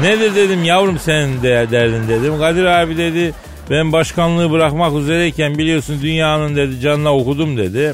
nedir 0.02 0.36
dedim 0.36 0.64
yavrum 0.64 1.00
senin 1.00 1.44
de 1.44 1.68
derdin 1.72 2.08
dedim. 2.08 2.40
Kadir 2.40 2.66
abi 2.66 2.98
dedi 2.98 3.34
ben 3.70 3.92
başkanlığı 3.92 4.52
bırakmak 4.52 4.96
üzereyken 4.96 5.58
biliyorsun 5.58 6.02
dünyanın 6.02 6.56
dedi 6.56 6.80
canına 6.80 7.16
okudum 7.16 7.58
dedi. 7.58 7.94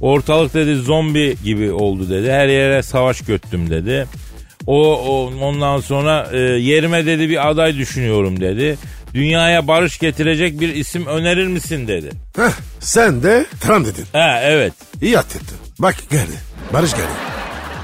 Ortalık 0.00 0.54
dedi 0.54 0.76
zombi 0.76 1.36
gibi 1.44 1.72
oldu 1.72 2.10
dedi. 2.10 2.30
Her 2.30 2.48
yere 2.48 2.82
savaş 2.82 3.20
göttüm 3.20 3.70
dedi. 3.70 4.06
O, 4.66 4.92
o 4.92 5.32
ondan 5.40 5.80
sonra 5.80 6.28
e, 6.32 6.38
yerime 6.38 7.06
dedi 7.06 7.28
bir 7.28 7.50
aday 7.50 7.76
düşünüyorum 7.76 8.40
dedi. 8.40 8.78
Dünyaya 9.14 9.68
barış 9.68 9.98
getirecek 9.98 10.60
bir 10.60 10.74
isim 10.74 11.06
önerir 11.06 11.46
misin 11.46 11.88
dedi. 11.88 12.10
Heh, 12.36 12.52
sen 12.80 13.22
de 13.22 13.46
Trump 13.60 13.86
dedin. 13.86 14.04
Ha 14.12 14.40
evet. 14.42 14.72
İyi 15.02 15.18
atlettin. 15.18 15.58
Bak 15.78 15.96
geldi. 16.10 16.32
Barış 16.72 16.92
geldi. 16.92 17.34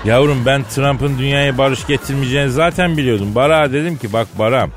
Yavrum 0.05 0.47
ben 0.47 0.65
Trump'ın 0.75 1.19
dünyaya 1.19 1.59
barış 1.59 1.87
getirmeyeceğini 1.87 2.51
zaten 2.51 2.97
biliyordum. 2.97 3.35
Bara 3.35 3.73
dedim 3.73 3.97
ki 3.99 4.13
bak 4.13 4.29
Bara 4.39 4.69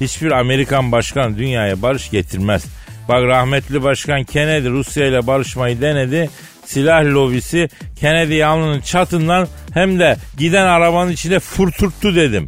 hiçbir 0.00 0.30
Amerikan 0.30 0.92
başkan 0.92 1.38
dünyaya 1.38 1.82
barış 1.82 2.10
getirmez. 2.10 2.64
Bak 3.08 3.22
rahmetli 3.22 3.82
başkan 3.82 4.24
Kennedy 4.24 4.68
Rusya 4.68 5.06
ile 5.06 5.26
barışmayı 5.26 5.80
denedi. 5.80 6.30
Silah 6.64 7.04
lobisi 7.04 7.68
Kennedy 8.00 8.44
alnının 8.44 8.80
çatından 8.80 9.48
hem 9.74 9.98
de 9.98 10.16
giden 10.38 10.66
arabanın 10.66 11.12
içine 11.12 11.38
fırtırttı 11.38 12.16
dedim. 12.16 12.46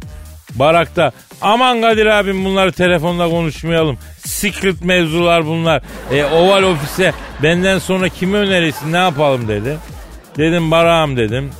Barakta 0.55 1.11
aman 1.41 1.81
Kadir 1.81 2.05
abim 2.05 2.45
bunları 2.45 2.71
telefonda 2.71 3.29
konuşmayalım. 3.29 3.97
Secret 4.25 4.83
mevzular 4.83 5.45
bunlar. 5.45 5.81
E, 6.11 6.23
oval 6.25 6.63
ofise 6.63 7.13
benden 7.43 7.79
sonra 7.79 8.09
kimi 8.09 8.37
önerirsin 8.37 8.93
ne 8.93 8.97
yapalım 8.97 9.47
dedi. 9.47 9.77
Dedim 10.37 10.71
Barak'ım 10.71 11.17
dedim. 11.17 11.51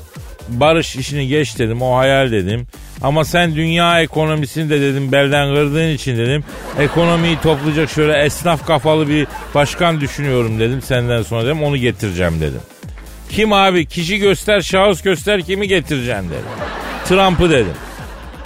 Barış 0.48 0.96
işini 0.96 1.28
geç 1.28 1.60
dedim 1.60 1.82
o 1.82 1.98
hayal 1.98 2.32
dedim. 2.32 2.68
Ama 3.02 3.26
sen 3.26 3.56
dünya 3.56 4.02
ekonomisini 4.02 4.70
de 4.70 4.82
dedim 4.82 5.12
belden 5.12 5.56
kırdığın 5.56 5.90
için 5.90 6.18
dedim. 6.18 6.44
Ekonomiyi 6.80 7.38
toplayacak 7.44 7.90
şöyle 7.90 8.18
esnaf 8.18 8.68
kafalı 8.68 9.08
bir 9.08 9.28
başkan 9.56 10.02
düşünüyorum 10.02 10.60
dedim 10.60 10.82
senden 10.82 11.22
sonra 11.22 11.46
dedim 11.46 11.64
onu 11.64 11.78
getireceğim 11.78 12.42
dedim. 12.42 12.62
Kim 13.30 13.54
abi 13.54 13.86
kişi 13.86 14.18
göster 14.18 14.62
şahıs 14.62 15.02
göster 15.02 15.42
kimi 15.42 15.68
getireceğim 15.68 16.26
dedim. 16.26 16.46
Trump'ı 17.06 17.50
dedim. 17.50 17.74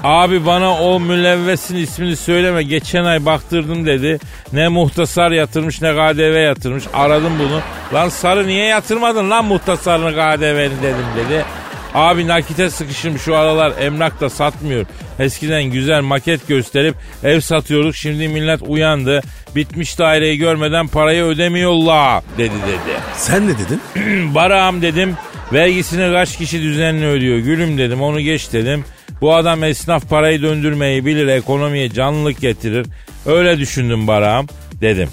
Abi 0.04 0.46
bana 0.46 0.78
o 0.78 1.00
mülevvesin 1.00 1.76
ismini 1.76 2.16
söyleme. 2.16 2.64
Geçen 2.64 3.04
ay 3.04 3.26
baktırdım 3.26 3.86
dedi. 3.86 4.20
Ne 4.54 4.68
muhtasar 4.68 5.32
yatırmış 5.32 5.82
ne 5.82 5.94
KDV 5.94 6.44
yatırmış. 6.44 6.84
Aradım 6.94 7.34
bunu. 7.40 7.62
Lan 7.94 8.10
sarı 8.10 8.48
niye 8.48 8.66
yatırmadın 8.66 9.30
lan 9.30 9.46
muhtasarını 9.46 10.12
KDV'ni 10.12 10.82
dedim 10.84 11.06
dedi. 11.18 11.46
Abi 11.94 12.28
nakite 12.28 12.70
sıkışım 12.70 13.20
şu 13.20 13.36
aralar 13.36 13.74
emlak 13.82 14.22
da 14.22 14.30
satmıyor. 14.30 14.86
Eskiden 15.20 15.64
güzel 15.64 16.02
maket 16.02 16.48
gösterip 16.48 16.96
ev 17.24 17.40
satıyorduk. 17.40 17.96
Şimdi 17.96 18.28
millet 18.28 18.62
uyandı. 18.62 19.22
Bitmiş 19.56 20.00
daireyi 20.00 20.38
görmeden 20.38 20.88
parayı 20.88 21.24
ödemiyorlar 21.24 22.24
dedi 22.38 22.54
dedi. 22.68 23.00
Sen 23.16 23.48
ne 23.48 23.54
dedin? 23.54 23.82
Barağım 24.36 24.82
dedim. 24.82 25.18
Vergisini 25.54 26.14
kaç 26.14 26.38
kişi 26.38 26.62
düzenli 26.62 27.06
ödüyor? 27.06 27.38
Gülüm 27.38 27.78
dedim 27.78 28.02
onu 28.02 28.22
geç 28.22 28.54
dedim. 28.54 28.86
Bu 29.22 29.36
adam 29.36 29.64
esnaf 29.64 30.10
parayı 30.10 30.42
döndürmeyi 30.42 31.06
bilir, 31.06 31.28
ekonomiye 31.28 31.90
canlılık 31.90 32.42
getirir. 32.42 32.86
Öyle 33.26 33.60
düşündüm 33.60 34.08
Barağım 34.08 34.48
dedim. 34.82 35.10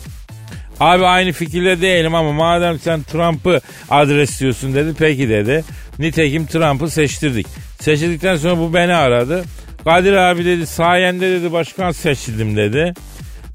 Abi 0.80 1.06
aynı 1.06 1.32
fikirde 1.32 1.80
değilim 1.80 2.14
ama 2.14 2.32
madem 2.32 2.78
sen 2.78 3.02
Trump'ı 3.02 3.60
adresliyorsun 3.90 4.74
dedi. 4.74 4.94
Peki 4.98 5.28
dedi. 5.28 5.64
Nitekim 6.00 6.46
Trump'ı 6.46 6.90
seçtirdik. 6.90 7.46
Seçildikten 7.80 8.36
sonra 8.36 8.58
bu 8.58 8.74
beni 8.74 8.94
aradı. 8.94 9.44
Kadir 9.84 10.12
abi 10.12 10.44
dedi 10.44 10.66
sayende 10.66 11.30
dedi 11.30 11.52
başkan 11.52 11.90
seçildim 11.90 12.56
dedi. 12.56 12.94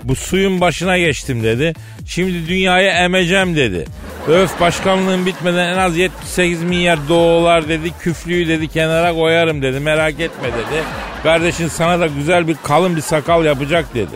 Bu 0.03 0.15
suyun 0.15 0.61
başına 0.61 0.97
geçtim 0.97 1.43
dedi. 1.43 1.73
Şimdi 2.05 2.47
dünyayı 2.47 2.89
emeceğim 2.89 3.55
dedi. 3.55 3.85
Öf 4.27 4.59
başkanlığın 4.59 5.25
bitmeden 5.25 5.73
en 5.73 5.77
az 5.77 5.97
78 5.97 6.63
milyar 6.63 7.09
dolar 7.09 7.69
dedi. 7.69 7.91
Küflüyü 7.99 8.47
dedi 8.47 8.67
kenara 8.67 9.13
koyarım 9.13 9.61
dedi. 9.61 9.79
Merak 9.79 10.19
etme 10.19 10.47
dedi. 10.47 10.83
Kardeşin 11.23 11.67
sana 11.67 11.99
da 11.99 12.07
güzel 12.07 12.47
bir 12.47 12.55
kalın 12.63 12.95
bir 12.95 13.01
sakal 13.01 13.45
yapacak 13.45 13.95
dedi. 13.95 14.15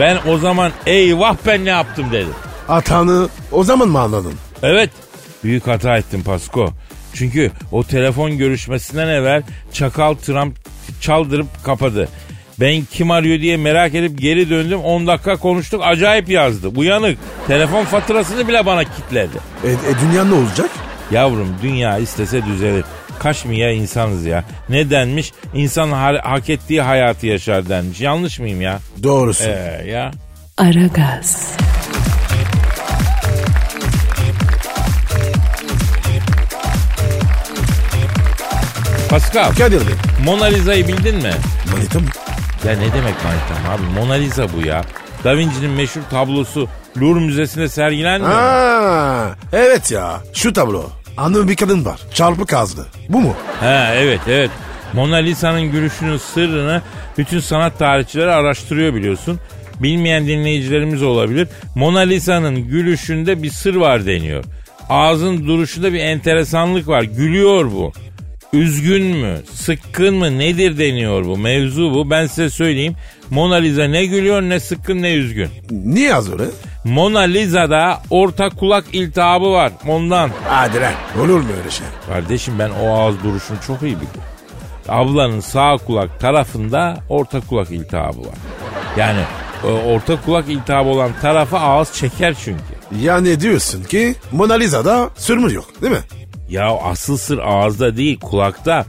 Ben 0.00 0.18
o 0.26 0.38
zaman 0.38 0.72
eyvah 0.86 1.36
ben 1.46 1.64
ne 1.64 1.70
yaptım 1.70 2.06
dedim. 2.12 2.34
Hatanı 2.66 3.28
o 3.52 3.64
zaman 3.64 3.88
mı 3.88 4.00
anladın? 4.00 4.34
Evet 4.62 4.90
büyük 5.44 5.66
hata 5.66 5.96
ettim 5.96 6.22
Pasko. 6.22 6.72
Çünkü 7.14 7.50
o 7.72 7.84
telefon 7.84 8.38
görüşmesinden 8.38 9.08
evvel 9.08 9.42
Çakal 9.72 10.14
Trump 10.14 10.56
çaldırıp 11.00 11.64
kapadı. 11.64 12.08
Ben 12.60 12.84
kim 12.84 13.10
arıyor 13.10 13.40
diye 13.40 13.56
merak 13.56 13.94
edip 13.94 14.18
geri 14.18 14.50
döndüm. 14.50 14.80
10 14.80 15.06
dakika 15.06 15.36
konuştuk 15.36 15.80
acayip 15.84 16.28
yazdı. 16.28 16.68
Uyanık. 16.68 17.18
Telefon 17.46 17.84
faturasını 17.84 18.48
bile 18.48 18.66
bana 18.66 18.84
kitledi. 18.84 19.38
E, 19.64 19.68
e 19.70 19.94
dünya 20.02 20.24
ne 20.24 20.34
olacak? 20.34 20.70
Yavrum 21.10 21.56
dünya 21.62 21.98
istese 21.98 22.46
düzelir. 22.46 22.84
Kaç 23.18 23.44
milyar 23.44 23.70
insanız 23.70 24.26
ya. 24.26 24.44
Ne 24.68 24.90
denmiş? 24.90 25.32
İnsan 25.54 25.88
ha- 25.92 26.20
hak 26.22 26.50
ettiği 26.50 26.82
hayatı 26.82 27.26
yaşar 27.26 27.68
denmiş. 27.68 28.00
Yanlış 28.00 28.38
mıyım 28.38 28.60
ya? 28.60 28.78
Doğrusu. 29.02 29.44
Ee, 29.44 29.84
ya. 29.86 30.10
Aragaz, 30.58 31.56
Pascal, 39.12 39.52
Kadir 39.54 39.80
Bey. 39.80 39.94
Mona 40.24 40.44
Lisa'yı 40.44 40.88
bildin 40.88 41.16
mi? 41.16 41.30
Manita 41.72 41.98
mı? 41.98 42.06
Ya 42.64 42.72
ne 42.72 42.92
demek 42.92 43.14
manitam 43.24 43.70
abi? 43.74 44.00
Mona 44.00 44.14
Lisa 44.14 44.46
bu 44.56 44.66
ya. 44.66 44.84
Da 45.24 45.36
Vinci'nin 45.36 45.70
meşhur 45.70 46.00
tablosu 46.10 46.68
Louvre 47.00 47.20
Müzesi'nde 47.20 47.68
sergilenmiyor. 47.68 48.32
mu? 48.32 48.38
Aa, 48.38 49.26
evet 49.52 49.90
ya. 49.90 50.20
Şu 50.34 50.52
tablo. 50.52 50.84
Anlı 51.16 51.48
bir 51.48 51.56
kadın 51.56 51.84
var. 51.84 52.00
Çarpık 52.14 52.52
ağızlı. 52.52 52.86
Bu 53.08 53.20
mu? 53.20 53.34
Ha 53.60 53.94
evet 53.94 54.20
evet. 54.28 54.50
Mona 54.92 55.16
Lisa'nın 55.16 55.62
gülüşünün 55.72 56.16
sırrını 56.16 56.82
bütün 57.18 57.40
sanat 57.40 57.78
tarihçileri 57.78 58.30
araştırıyor 58.30 58.94
biliyorsun. 58.94 59.40
Bilmeyen 59.80 60.26
dinleyicilerimiz 60.26 61.02
olabilir. 61.02 61.48
Mona 61.74 62.00
Lisa'nın 62.00 62.56
gülüşünde 62.68 63.42
bir 63.42 63.50
sır 63.50 63.74
var 63.74 64.06
deniyor. 64.06 64.44
Ağzın 64.88 65.46
duruşunda 65.46 65.92
bir 65.92 66.00
enteresanlık 66.00 66.88
var. 66.88 67.02
Gülüyor 67.02 67.72
bu. 67.72 67.92
Üzgün 68.52 69.02
mü? 69.16 69.38
Sıkkın 69.52 70.14
mı? 70.14 70.38
Nedir 70.38 70.78
deniyor 70.78 71.24
bu? 71.24 71.38
Mevzu 71.38 71.94
bu. 71.94 72.10
Ben 72.10 72.26
size 72.26 72.50
söyleyeyim. 72.50 72.94
Mona 73.30 73.54
Lisa 73.54 73.84
ne 73.84 74.06
gülüyor 74.06 74.42
ne 74.42 74.60
sıkkın 74.60 75.02
ne 75.02 75.12
üzgün. 75.12 75.48
Niye 75.70 76.08
yaz 76.08 76.32
öyle? 76.32 76.44
Mona 76.84 77.20
Lisa'da 77.20 78.02
orta 78.10 78.48
kulak 78.48 78.84
iltihabı 78.92 79.52
var. 79.52 79.72
Ondan. 79.88 80.30
Hadi 80.48 80.80
lan. 80.80 80.92
Olur 81.20 81.40
mu 81.40 81.48
öyle 81.60 81.70
şey? 81.70 81.86
Kardeşim 82.08 82.54
ben 82.58 82.70
o 82.82 82.92
ağız 82.98 83.22
duruşunu 83.24 83.56
çok 83.66 83.82
iyi 83.82 83.96
biliyorum. 83.96 84.20
Ablanın 84.88 85.40
sağ 85.40 85.76
kulak 85.86 86.20
tarafında 86.20 86.96
orta 87.08 87.40
kulak 87.40 87.70
iltihabı 87.70 88.20
var. 88.20 88.34
Yani 88.96 89.20
e, 89.64 89.66
orta 89.66 90.20
kulak 90.20 90.48
iltihabı 90.48 90.88
olan 90.88 91.10
tarafa 91.22 91.60
ağız 91.60 91.92
çeker 91.92 92.34
çünkü. 92.44 92.62
Yani 93.02 93.40
diyorsun 93.40 93.84
ki 93.84 94.14
Mona 94.32 94.54
Lisa'da 94.54 95.10
sürmür 95.16 95.50
yok 95.52 95.82
değil 95.82 95.92
mi? 95.92 96.21
Ya 96.52 96.66
asıl 96.66 97.16
sır 97.16 97.38
ağızda 97.38 97.96
değil 97.96 98.20
kulakta. 98.20 98.84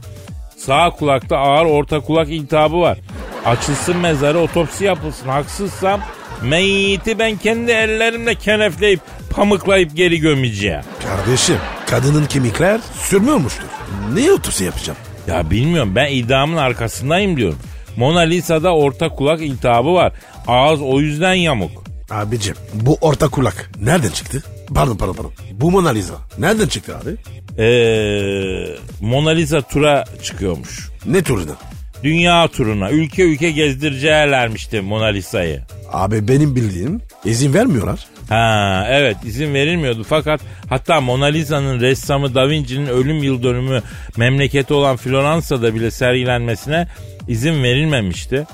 Sağ 0.56 0.90
kulakta 0.90 1.36
ağır 1.36 1.66
orta 1.66 2.00
kulak 2.00 2.28
iltihabı 2.30 2.80
var. 2.80 2.98
Açılsın 3.44 3.96
mezarı 3.96 4.38
otopsi 4.38 4.84
yapılsın. 4.84 5.28
Haksızsam 5.28 6.00
meyyiti 6.42 7.18
ben 7.18 7.36
kendi 7.36 7.70
ellerimle 7.70 8.34
kenefleyip 8.34 9.00
pamuklayıp 9.30 9.96
geri 9.96 10.20
gömeceğim. 10.20 10.80
Kardeşim 11.08 11.56
kadının 11.86 12.26
kemikler 12.26 12.80
sürmüyormuştur. 13.00 13.68
Niye 14.14 14.32
otopsi 14.32 14.64
yapacağım? 14.64 14.98
Ya 15.26 15.50
bilmiyorum 15.50 15.92
ben 15.94 16.12
iddiamın 16.12 16.56
arkasındayım 16.56 17.36
diyorum. 17.36 17.58
Mona 17.96 18.20
Lisa'da 18.20 18.74
orta 18.74 19.08
kulak 19.08 19.40
iltihabı 19.42 19.94
var. 19.94 20.12
Ağız 20.46 20.80
o 20.82 21.00
yüzden 21.00 21.34
yamuk. 21.34 21.84
Abicim 22.10 22.54
bu 22.74 22.98
orta 23.00 23.28
kulak 23.28 23.70
nereden 23.80 24.10
çıktı? 24.10 24.42
Pardon 24.74 24.96
pardon 24.96 25.14
pardon. 25.14 25.32
Bu 25.52 25.70
Mona 25.70 25.88
Lisa 25.88 26.14
nereden 26.38 26.68
çıktı 26.68 26.98
abi? 26.98 27.16
Ee, 27.58 28.66
Mona 29.00 29.30
Lisa 29.30 29.60
tura 29.60 30.04
çıkıyormuş. 30.22 30.90
Ne 31.06 31.22
turuna? 31.22 31.56
Dünya 32.02 32.48
turuna 32.48 32.90
ülke 32.90 33.22
ülke 33.22 33.50
gezdireceğlermişti 33.50 34.80
Mona 34.80 35.06
Lisa'yı. 35.06 35.60
Abi 35.92 36.28
benim 36.28 36.56
bildiğim 36.56 37.00
izin 37.24 37.54
vermiyorlar. 37.54 38.06
Ha 38.28 38.86
evet 38.90 39.16
izin 39.24 39.54
verilmiyordu 39.54 40.04
fakat 40.08 40.40
hatta 40.68 41.00
Mona 41.00 41.24
Lisa'nın 41.24 41.80
ressamı 41.80 42.34
Da 42.34 42.48
Vinci'nin 42.48 42.86
ölüm 42.86 43.22
yıl 43.22 43.42
dönümü 43.42 43.82
memleketi 44.16 44.74
olan 44.74 44.96
Floransa'da 44.96 45.74
bile 45.74 45.90
sergilenmesine 45.90 46.88
izin 47.28 47.62
verilmemişti. 47.62 48.46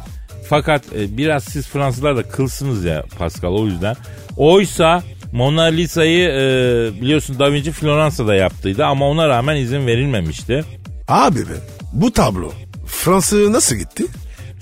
Fakat 0.48 0.84
e, 0.98 1.16
biraz 1.16 1.44
siz 1.44 1.68
Fransızlar 1.68 2.16
da 2.16 2.22
kılsınız 2.22 2.84
ya 2.84 3.04
Pascal 3.18 3.52
o 3.52 3.66
yüzden. 3.66 3.96
Oysa 4.36 5.02
Mona 5.32 5.62
Lisa'yı 5.62 6.28
e, 6.28 7.00
biliyorsun 7.00 7.38
Da 7.38 7.52
Vinci 7.52 7.72
Floransa'da 7.72 8.34
yaptıydı 8.34 8.84
ama 8.84 9.08
ona 9.08 9.28
rağmen 9.28 9.56
izin 9.56 9.86
verilmemişti. 9.86 10.64
Abi 11.08 11.38
be 11.38 11.54
bu 11.92 12.12
tablo 12.12 12.52
Fransa'ya 12.86 13.52
nasıl 13.52 13.76
gitti? 13.76 14.04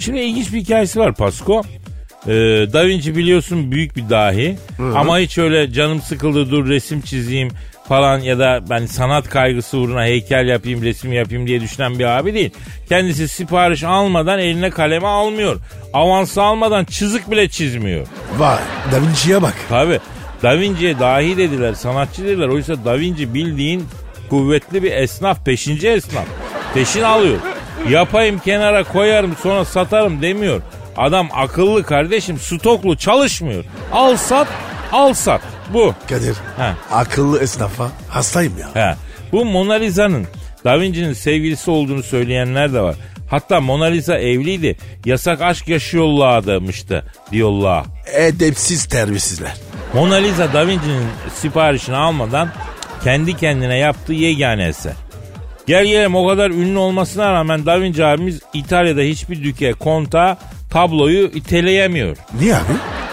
Şimdi 0.00 0.18
ilginç 0.20 0.52
bir 0.52 0.60
hikayesi 0.60 0.98
var 1.00 1.14
Pasko. 1.14 1.62
Ee, 2.26 2.32
da 2.72 2.86
Vinci 2.86 3.16
biliyorsun 3.16 3.72
büyük 3.72 3.96
bir 3.96 4.10
dahi 4.10 4.56
ama 4.94 5.18
hiç 5.18 5.38
öyle 5.38 5.72
canım 5.72 6.02
sıkıldı 6.02 6.50
dur 6.50 6.68
resim 6.68 7.00
çizeyim 7.00 7.48
falan 7.88 8.18
ya 8.18 8.38
da 8.38 8.60
ben 8.70 8.86
sanat 8.86 9.28
kaygısı 9.28 9.78
uğruna 9.78 10.04
heykel 10.04 10.48
yapayım 10.48 10.82
resim 10.82 11.12
yapayım 11.12 11.46
diye 11.46 11.60
düşünen 11.60 11.98
bir 11.98 12.04
abi 12.04 12.34
değil. 12.34 12.50
Kendisi 12.88 13.28
sipariş 13.28 13.84
almadan 13.84 14.38
eline 14.38 14.70
kaleme 14.70 15.06
almıyor. 15.06 15.56
Avans 15.92 16.38
almadan 16.38 16.84
çizik 16.84 17.30
bile 17.30 17.48
çizmiyor. 17.48 18.06
Vay 18.38 18.58
Da 18.92 19.02
Vinci'ye 19.02 19.42
bak. 19.42 19.54
Tabi 19.68 19.98
Da 20.42 20.58
Vinci'ye 20.58 20.98
dahi 20.98 21.36
dediler 21.36 21.74
sanatçı 21.74 22.24
dediler. 22.24 22.48
Oysa 22.48 22.84
Da 22.84 22.98
Vinci 22.98 23.34
bildiğin 23.34 23.84
kuvvetli 24.30 24.82
bir 24.82 24.92
esnaf 24.92 25.44
peşinci 25.44 25.88
esnaf. 25.88 26.24
Peşin 26.74 27.02
alıyor. 27.02 27.38
Yapayım 27.90 28.38
kenara 28.38 28.84
koyarım 28.84 29.36
sonra 29.42 29.64
satarım 29.64 30.22
demiyor. 30.22 30.62
Adam 30.96 31.28
akıllı 31.34 31.82
kardeşim 31.82 32.38
stoklu 32.38 32.96
çalışmıyor. 32.96 33.64
Al 33.92 34.16
sat 34.16 34.48
al 34.92 35.14
sat 35.14 35.40
bu. 35.72 35.94
Kadir 36.08 36.36
Ha. 36.56 36.74
akıllı 36.92 37.40
esnafa 37.42 37.90
hastayım 38.08 38.52
ya. 38.58 38.68
He. 38.90 38.94
Bu 39.32 39.44
Mona 39.44 39.74
Lisa'nın 39.74 40.26
Da 40.64 40.80
Vinci'nin 40.80 41.12
sevgilisi 41.12 41.70
olduğunu 41.70 42.02
söyleyenler 42.02 42.72
de 42.72 42.80
var. 42.80 42.94
Hatta 43.30 43.60
Mona 43.60 43.84
Lisa 43.84 44.18
evliydi. 44.18 44.76
Yasak 45.04 45.42
aşk 45.42 45.68
yaşıyorlarmıştı 45.68 47.04
diyorlar. 47.32 47.84
Edepsiz 48.14 48.84
terbiyesizler. 48.84 49.54
Mona 49.94 50.14
Lisa 50.14 50.52
Da 50.52 50.66
Vinci'nin 50.66 51.06
siparişini 51.34 51.96
almadan 51.96 52.48
kendi 53.04 53.36
kendine 53.36 53.78
yaptığı 53.78 54.12
yegane 54.12 54.66
eser. 54.66 54.92
Gel 55.66 55.86
gelelim 55.86 56.14
o 56.14 56.26
kadar 56.26 56.50
ünlü 56.50 56.78
olmasına 56.78 57.32
rağmen 57.32 57.66
Da 57.66 57.80
Vinci 57.80 58.04
abimiz 58.04 58.40
İtalya'da 58.54 59.00
hiçbir 59.00 59.44
düke, 59.44 59.72
konta 59.72 60.38
tabloyu 60.70 61.26
iteleyemiyor. 61.34 62.16
Niye 62.40 62.54
abi? 62.54 62.62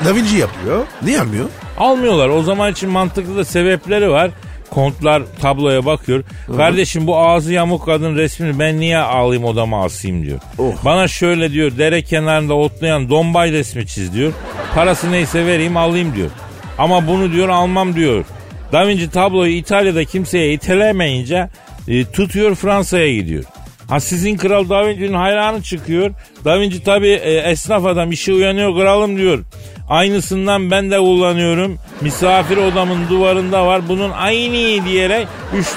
Da 0.05 0.15
Vinci 0.15 0.37
yapıyor. 0.37 0.85
Niye 1.01 1.21
almıyor? 1.21 1.49
Almıyorlar. 1.77 2.29
O 2.29 2.43
zaman 2.43 2.71
için 2.71 2.89
mantıklı 2.89 3.37
da 3.37 3.45
sebepleri 3.45 4.09
var. 4.09 4.31
Kontlar 4.69 5.23
tabloya 5.41 5.85
bakıyor. 5.85 6.23
Kardeşim 6.57 7.07
bu 7.07 7.17
ağzı 7.17 7.53
yamuk 7.53 7.85
kadın 7.85 8.15
resmini 8.15 8.59
ben 8.59 8.79
niye 8.79 8.97
alayım 8.97 9.45
odama 9.45 9.83
asayım 9.83 10.25
diyor. 10.25 10.39
Oh. 10.57 10.73
Bana 10.85 11.07
şöyle 11.07 11.51
diyor 11.51 11.77
dere 11.77 12.01
kenarında 12.01 12.53
otlayan 12.53 13.09
dombay 13.09 13.51
resmi 13.51 13.87
çiz 13.87 14.13
diyor. 14.13 14.33
Parası 14.75 15.11
neyse 15.11 15.45
vereyim 15.45 15.77
alayım 15.77 16.15
diyor. 16.15 16.29
Ama 16.77 17.07
bunu 17.07 17.31
diyor 17.31 17.49
almam 17.49 17.95
diyor. 17.95 18.25
Da 18.71 18.87
Vinci 18.87 19.09
tabloyu 19.09 19.51
İtalya'da 19.51 20.03
kimseye 20.05 20.53
itelemeyince 20.53 21.49
e, 21.87 22.05
tutuyor 22.05 22.55
Fransa'ya 22.55 23.13
gidiyor. 23.13 23.43
Ha 23.89 23.99
sizin 23.99 24.37
kral 24.37 24.69
Da 24.69 24.87
Vinci'nin 24.87 25.13
hayranı 25.13 25.63
çıkıyor. 25.63 26.11
Da 26.45 26.59
Vinci 26.59 26.83
tabi 26.83 27.09
esnaf 27.09 27.85
adam 27.85 28.11
işe 28.11 28.33
uyanıyor 28.33 28.75
kralım 28.75 29.17
diyor. 29.17 29.43
Aynısından 29.89 30.71
ben 30.71 30.91
de 30.91 30.97
kullanıyorum. 30.97 31.77
Misafir 32.01 32.57
odamın 32.57 33.09
duvarında 33.09 33.67
var. 33.67 33.89
Bunun 33.89 34.11
aynı 34.11 34.85
diyerek 34.85 35.27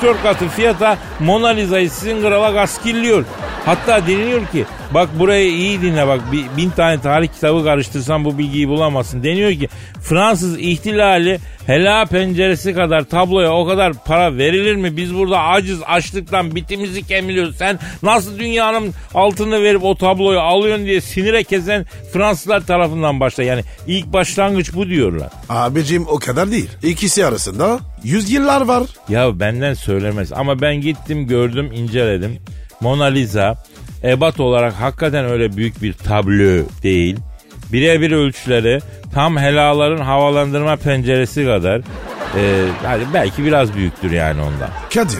3-4 0.02 0.22
katı 0.22 0.48
fiyata 0.48 0.98
Mona 1.20 1.48
Lisa'yı 1.48 1.90
sizin 1.90 2.22
krala 2.22 2.50
gaskilliyor. 2.50 3.24
Hatta 3.66 4.06
deniliyor 4.06 4.46
ki 4.46 4.64
bak 4.94 5.08
burayı 5.18 5.50
iyi 5.50 5.82
dinle 5.82 6.06
bak 6.06 6.20
bin 6.56 6.70
tane 6.70 7.00
tarih 7.00 7.28
kitabı 7.28 7.64
karıştırsan 7.64 8.24
bu 8.24 8.38
bilgiyi 8.38 8.68
bulamazsın. 8.68 9.22
Deniyor 9.22 9.52
ki 9.52 9.68
Fransız 10.02 10.58
ihtilali 10.58 11.38
helal 11.66 12.06
penceresi 12.06 12.74
kadar 12.74 13.04
tabloya 13.04 13.52
o 13.52 13.66
kadar 13.66 13.92
para 14.04 14.36
verilir 14.36 14.76
mi? 14.76 14.96
Biz 14.96 15.14
burada 15.14 15.40
aciz 15.40 15.82
açlıktan 15.86 16.54
bitimizi 16.54 17.06
kemiliyoruz. 17.06 17.56
Sen 17.56 17.78
nasıl 18.02 18.38
dünyanın 18.38 18.94
altını 19.14 19.62
verip 19.62 19.84
o 19.84 19.94
tabloyu 19.94 20.40
alıyorsun 20.58 20.86
diye 20.86 21.00
sinire 21.00 21.44
kezen 21.44 21.86
Fransızlar 22.12 22.66
tarafından 22.66 23.20
başla. 23.20 23.42
Yani 23.42 23.62
ilk 23.86 24.06
başlangıç 24.12 24.74
bu 24.74 24.88
diyorlar. 24.88 25.28
Abicim 25.48 26.06
o 26.08 26.18
kadar 26.18 26.50
değil. 26.50 26.70
İkisi 26.82 27.26
arasında 27.26 27.80
yüz 28.04 28.30
yıllar 28.30 28.60
var. 28.60 28.82
Ya 29.08 29.40
benden 29.40 29.74
söylemez 29.74 30.32
ama 30.32 30.60
ben 30.60 30.80
gittim 30.80 31.26
gördüm 31.26 31.70
inceledim. 31.72 32.38
Mona 32.80 33.04
Lisa 33.04 33.64
ebat 34.02 34.40
olarak 34.40 34.72
hakikaten 34.74 35.24
öyle 35.24 35.56
büyük 35.56 35.82
bir 35.82 35.92
tablo 35.92 36.64
değil. 36.82 37.16
Birebir 37.72 38.12
ölçüleri 38.12 38.80
tam 39.14 39.36
helaların 39.36 40.04
havalandırma 40.04 40.76
penceresi 40.76 41.44
kadar. 41.44 41.82
Ee, 42.36 42.64
hadi 42.84 43.02
belki 43.14 43.44
biraz 43.44 43.74
büyüktür 43.74 44.10
yani 44.10 44.40
ondan. 44.40 44.70
Kadir 44.94 45.18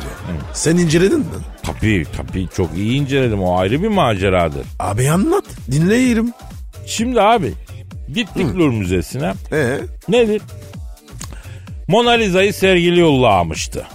sen 0.53 0.77
inceledin 0.77 1.19
mi? 1.19 1.25
Tabii 1.63 2.07
tabii 2.17 2.49
çok 2.57 2.77
iyi 2.77 3.01
inceledim 3.01 3.43
o 3.43 3.59
ayrı 3.59 3.83
bir 3.83 3.89
maceradır. 3.89 4.67
Abi 4.79 5.11
anlat 5.11 5.45
dinleyelim. 5.71 6.33
Şimdi 6.87 7.21
abi 7.21 7.53
gittik 8.15 8.47
Louvre 8.57 8.77
Müzesi'ne. 8.79 9.33
Ee, 9.53 9.79
Nedir? 10.09 10.43
Mona 11.89 12.11
Lisa'yı 12.11 12.55
sergiliyorlarmıştı. 12.55 13.87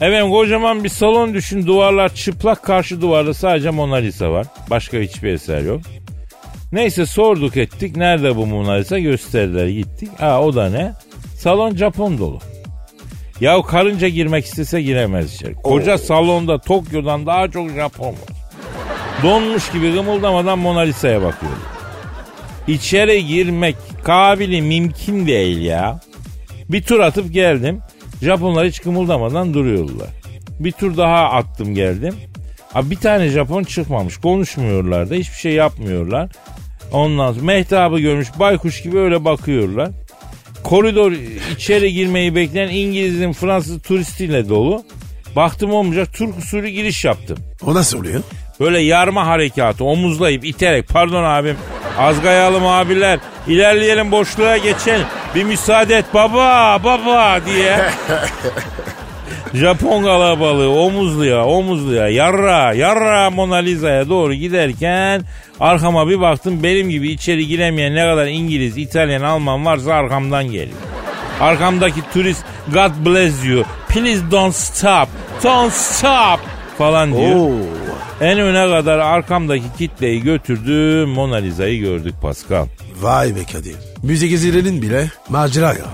Efendim 0.00 0.30
kocaman 0.30 0.84
bir 0.84 0.88
salon 0.88 1.34
düşün 1.34 1.66
duvarlar 1.66 2.14
çıplak 2.14 2.62
karşı 2.62 3.00
duvarda 3.00 3.34
sadece 3.34 3.70
Mona 3.70 3.96
Lisa 3.96 4.30
var. 4.30 4.46
Başka 4.70 4.98
hiçbir 4.98 5.28
eser 5.32 5.60
yok. 5.60 5.80
Neyse 6.72 7.06
sorduk 7.06 7.56
ettik 7.56 7.96
nerede 7.96 8.36
bu 8.36 8.46
Mona 8.46 8.72
Lisa 8.72 8.98
gösterdiler 8.98 9.66
gittik. 9.68 10.08
Ha 10.18 10.40
o 10.42 10.54
da 10.54 10.70
ne? 10.70 10.92
Salon 11.40 11.76
Japon 11.76 12.18
dolu. 12.18 12.38
Ya 13.40 13.62
karınca 13.62 14.08
girmek 14.08 14.44
istese 14.44 14.82
giremez 14.82 15.34
içeri. 15.34 15.54
Koca 15.54 15.98
salonda 15.98 16.58
Tokyo'dan 16.58 17.26
daha 17.26 17.50
çok 17.50 17.70
Japon 17.70 18.06
var. 18.06 18.36
Donmuş 19.22 19.72
gibi 19.72 19.92
gımıldamadan 19.92 20.58
Mona 20.58 20.80
Lisa'ya 20.80 21.22
bakıyor. 21.22 21.52
İçeri 22.68 23.26
girmek 23.26 23.76
kabili 24.04 24.62
mümkün 24.62 25.26
değil 25.26 25.60
ya. 25.62 26.00
Bir 26.68 26.82
tur 26.82 27.00
atıp 27.00 27.32
geldim. 27.32 27.80
Japonlar 28.22 28.66
hiç 28.66 28.80
kımıldamadan 28.80 29.54
duruyorlar. 29.54 30.08
Bir 30.58 30.72
tur 30.72 30.96
daha 30.96 31.24
attım 31.24 31.74
geldim. 31.74 32.14
Abi 32.74 32.90
bir 32.90 32.96
tane 32.96 33.28
Japon 33.28 33.62
çıkmamış. 33.64 34.16
Konuşmuyorlar 34.16 35.10
da 35.10 35.14
hiçbir 35.14 35.36
şey 35.36 35.52
yapmıyorlar. 35.52 36.30
Ondan 36.92 37.32
sonra 37.32 37.44
mehtabı 37.44 38.00
görmüş 38.00 38.28
baykuş 38.38 38.82
gibi 38.82 38.98
öyle 38.98 39.24
bakıyorlar. 39.24 39.90
Koridor 40.64 41.12
içeri 41.56 41.92
girmeyi 41.92 42.34
bekleyen 42.34 42.68
İngiliz'in 42.68 43.32
Fransız 43.32 43.82
turistiyle 43.82 44.48
dolu. 44.48 44.84
Baktım 45.36 45.72
olmayacak 45.72 46.08
Türk 46.14 46.38
usulü 46.38 46.68
giriş 46.68 47.04
yaptım. 47.04 47.38
O 47.66 47.74
nasıl 47.74 47.98
oluyor? 47.98 48.22
Böyle 48.60 48.80
yarma 48.80 49.26
harekatı 49.26 49.84
omuzlayıp 49.84 50.44
iterek 50.44 50.88
pardon 50.88 51.24
abim 51.24 51.56
az 51.98 52.20
gayalım 52.22 52.66
abiler 52.66 53.18
ilerleyelim 53.48 54.12
boşluğa 54.12 54.56
geçelim 54.56 55.06
bir 55.34 55.44
müsaade 55.44 55.96
et 55.96 56.04
baba 56.14 56.80
baba 56.84 57.40
diye. 57.46 57.78
Japon 59.54 60.02
kalabalığı 60.02 60.70
omuzluya 60.70 61.44
omuzluya 61.44 62.08
yarra 62.08 62.72
yarra 62.72 63.30
Mona 63.30 63.56
Lisa'ya 63.56 64.08
doğru 64.08 64.34
giderken 64.34 65.22
arkama 65.60 66.08
bir 66.08 66.20
baktım 66.20 66.62
benim 66.62 66.90
gibi 66.90 67.10
içeri 67.10 67.46
giremeyen 67.46 67.94
ne 67.94 68.00
kadar 68.00 68.26
İngiliz, 68.26 68.78
İtalyan, 68.78 69.22
Alman 69.22 69.64
varsa 69.64 69.94
arkamdan 69.94 70.44
geliyor. 70.44 70.78
Arkamdaki 71.40 72.00
turist 72.12 72.44
God 72.72 73.06
bless 73.06 73.44
you 73.44 73.64
please 73.88 74.30
don't 74.30 74.54
stop 74.54 75.08
don't 75.44 75.72
stop 75.72 76.40
falan 76.78 77.12
diyor. 77.12 77.36
Oo. 77.36 77.50
En 78.20 78.38
öne 78.38 78.70
kadar 78.70 78.98
arkamdaki 78.98 79.64
kitleyi 79.78 80.22
götürdüm 80.22 81.08
Mona 81.08 81.36
Lisa'yı 81.36 81.80
gördük 81.80 82.14
Pascal. 82.22 82.66
Vay 83.00 83.36
be 83.36 83.44
Kadir. 83.52 83.74
Müzik 84.02 84.30
gezilerin 84.30 84.82
bile 84.82 85.10
macera 85.28 85.66
ya. 85.66 85.86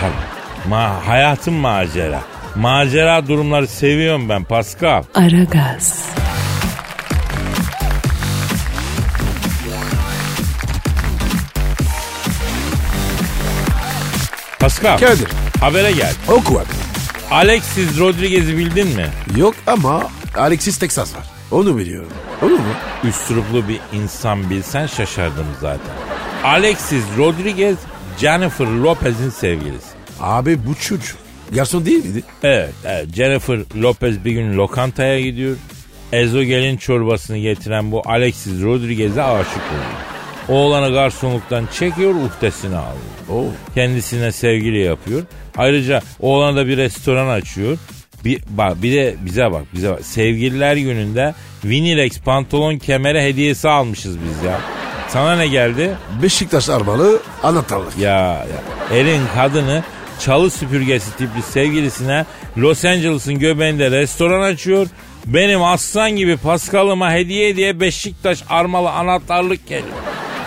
Tabii. 0.00 0.68
Ma 0.68 1.06
hayatım 1.06 1.54
macera. 1.54 2.20
Macera 2.56 3.28
durumları 3.28 3.66
seviyorum 3.68 4.28
ben 4.28 4.44
Pascal. 4.44 5.02
Aragaz, 5.14 6.06
Pascal 14.60 14.98
Kadir 14.98 15.28
habere 15.60 15.92
gel. 15.92 16.14
oku 16.28 16.58
abi. 16.58 16.66
Alexis 17.30 17.98
Rodriguez'i 17.98 18.56
bildin 18.58 18.88
mi? 18.88 19.06
Yok 19.36 19.54
ama 19.66 20.02
Alexis 20.38 20.78
Texas 20.78 21.14
var. 21.16 21.22
Onu 21.50 21.78
biliyorum. 21.78 22.12
Onu 22.42 22.50
mu? 22.52 22.72
Üstruplu 23.04 23.68
bir 23.68 23.80
insan 23.92 24.50
bilsen 24.50 24.86
şaşardım 24.86 25.46
zaten. 25.60 25.94
Alexis 26.44 27.04
Rodriguez 27.18 27.76
Jennifer 28.20 28.66
Lopez'in 28.66 29.30
sevgilisi. 29.30 29.86
Abi 30.20 30.66
bu 30.66 30.74
çocuk. 30.74 31.18
Garson 31.54 31.86
değil 31.86 32.04
miydi? 32.04 32.22
Evet, 32.42 32.72
evet. 32.84 33.14
Jennifer 33.14 33.58
Lopez 33.82 34.24
bir 34.24 34.32
gün 34.32 34.56
lokantaya 34.56 35.20
gidiyor. 35.20 35.56
Ezogelin 36.12 36.76
çorbasını 36.76 37.38
getiren 37.38 37.92
bu 37.92 38.02
Alexis 38.04 38.62
Rodriguez'e 38.62 39.22
aşık 39.22 39.56
oluyor. 39.56 40.12
Oğlanı 40.48 40.92
garsonluktan 40.92 41.68
çekiyor, 41.78 42.14
uhdesine 42.14 42.76
alıyor. 42.76 43.02
Oo. 43.30 43.44
Kendisine 43.74 44.32
sevgili 44.32 44.78
yapıyor. 44.78 45.22
Ayrıca 45.56 46.02
oğlana 46.20 46.56
da 46.56 46.66
bir 46.66 46.76
restoran 46.76 47.28
açıyor. 47.28 47.78
Bir, 48.24 48.40
bak 48.50 48.82
bir 48.82 48.92
de 48.92 49.16
bize 49.20 49.52
bak 49.52 49.62
bize 49.74 49.90
bak. 49.90 50.04
Sevgililer 50.04 50.76
gününde 50.76 51.34
Vinilex 51.64 52.20
pantolon 52.20 52.78
kemere 52.78 53.24
hediyesi 53.24 53.68
almışız 53.68 54.16
biz 54.18 54.44
ya. 54.44 54.60
Sana 55.08 55.36
ne 55.36 55.46
geldi? 55.46 55.96
Beşiktaş 56.22 56.68
armalı 56.68 57.20
anahtarlık. 57.42 57.98
Ya, 57.98 58.10
ya. 58.10 58.46
Elin 58.98 59.20
kadını 59.34 59.82
çalı 60.24 60.50
süpürgesi 60.50 61.16
tipli 61.16 61.42
sevgilisine 61.42 62.26
Los 62.58 62.84
Angeles'ın 62.84 63.38
göbeğinde 63.38 63.90
restoran 63.90 64.42
açıyor. 64.42 64.86
Benim 65.26 65.62
aslan 65.62 66.10
gibi 66.10 66.36
Paskal'ıma 66.36 67.12
hediye 67.12 67.56
diye 67.56 67.80
Beşiktaş 67.80 68.42
armalı 68.48 68.90
anahtarlık 68.90 69.66
geliyor. 69.66 69.96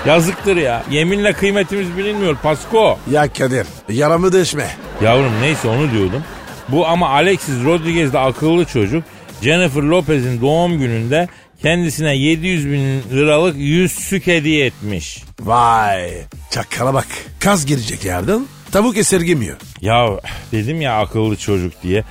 Yazıktır 0.06 0.56
ya. 0.56 0.84
Yeminle 0.92 1.34
kıymetimiz 1.34 1.98
bilinmiyor 1.98 2.36
Pasko. 2.36 3.00
Ya 3.12 3.34
Kadir 3.34 3.68
yaramı 3.90 4.34
deşme. 4.34 4.68
Yavrum 5.04 5.42
neyse 5.42 5.68
onu 5.68 5.92
diyordum. 5.92 6.24
Bu 6.70 6.88
ama 6.88 7.10
Alexis 7.10 7.66
Rodriguez 7.66 8.14
de 8.14 8.20
akıllı 8.20 8.66
çocuk. 8.66 9.04
Jennifer 9.42 9.82
Lopez'in 9.82 10.42
doğum 10.42 10.80
gününde 10.80 11.28
kendisine 11.62 12.16
700 12.16 12.66
bin 12.66 13.04
liralık 13.18 13.56
yüzsük 13.58 14.28
hediye 14.28 14.66
etmiş. 14.66 15.24
Vay 15.40 16.12
çakala 16.52 16.94
bak. 16.94 17.08
Kaz 17.40 17.66
girecek 17.66 18.06
yerden 18.06 18.46
tavuk 18.72 18.98
esirgemiyor. 18.98 19.58
Ya 19.82 20.10
dedim 20.52 20.82
ya 20.82 21.00
akıllı 21.00 21.38
çocuk 21.38 21.84
diye. 21.84 22.04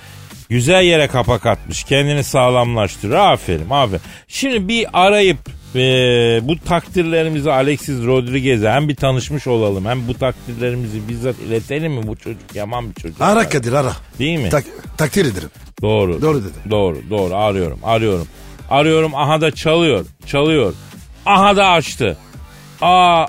Güzel 0.48 0.82
yere 0.82 1.06
kapak 1.06 1.46
atmış. 1.46 1.84
Kendini 1.84 2.24
sağlamlaştırıyor. 2.24 3.18
Aferin 3.18 3.70
aferin. 3.70 4.02
Şimdi 4.28 4.68
bir 4.68 4.86
arayıp 4.92 5.38
e, 5.74 5.80
bu 6.42 6.58
takdirlerimizi 6.58 7.52
Alexis 7.52 8.04
Rodriguez'e 8.04 8.70
hem 8.70 8.88
bir 8.88 8.96
tanışmış 8.96 9.46
olalım 9.46 9.84
hem 9.84 10.08
bu 10.08 10.14
takdirlerimizi 10.14 11.08
bizzat 11.08 11.38
iletelim 11.38 11.92
mi 11.92 12.06
bu 12.06 12.16
çocuk 12.16 12.54
yaman 12.54 12.90
bir 12.90 12.94
çocuk. 12.94 13.20
Ara 13.20 13.48
Kadir 13.48 13.72
ara. 13.72 13.92
Değil 14.18 14.38
mi? 14.38 14.48
Tak, 14.48 14.64
takdir 14.98 15.24
ederim. 15.24 15.50
Doğru. 15.82 16.22
Doğru 16.22 16.40
dedi. 16.40 16.70
Doğru 16.70 17.02
doğru 17.10 17.34
arıyorum 17.34 17.78
arıyorum. 17.84 18.26
Arıyorum 18.70 19.14
aha 19.14 19.40
da 19.40 19.50
çalıyor 19.50 20.06
çalıyor. 20.26 20.74
Aha 21.26 21.56
da 21.56 21.68
açtı. 21.68 22.16
Aa 22.82 23.26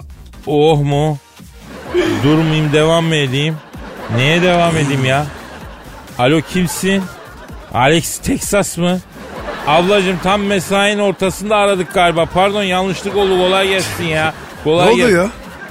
oh 0.48 0.82
mu? 0.82 1.18
Durmayayım 2.24 2.74
devam 2.74 3.06
mı 3.06 3.16
edeyim? 3.16 3.58
Neye 4.16 4.42
devam 4.42 4.78
edeyim 4.78 5.06
ya? 5.06 5.26
Alo 6.20 6.42
kimsin? 6.54 7.04
Alex 7.74 8.18
Texas 8.18 8.78
mı? 8.78 9.00
Ablacım 9.68 10.20
tam 10.24 10.42
mesainin 10.42 11.00
ortasında 11.00 11.56
aradık 11.56 11.94
galiba. 11.94 12.26
Pardon 12.26 12.64
yanlışlık 12.64 13.16
oldu 13.16 13.38
kolay 13.38 13.68
gelsin 13.68 14.04
ya. 14.04 14.34
Kolay 14.64 14.88
Ne 14.88 14.92
oldu 14.92 15.12
ya? 15.12 15.30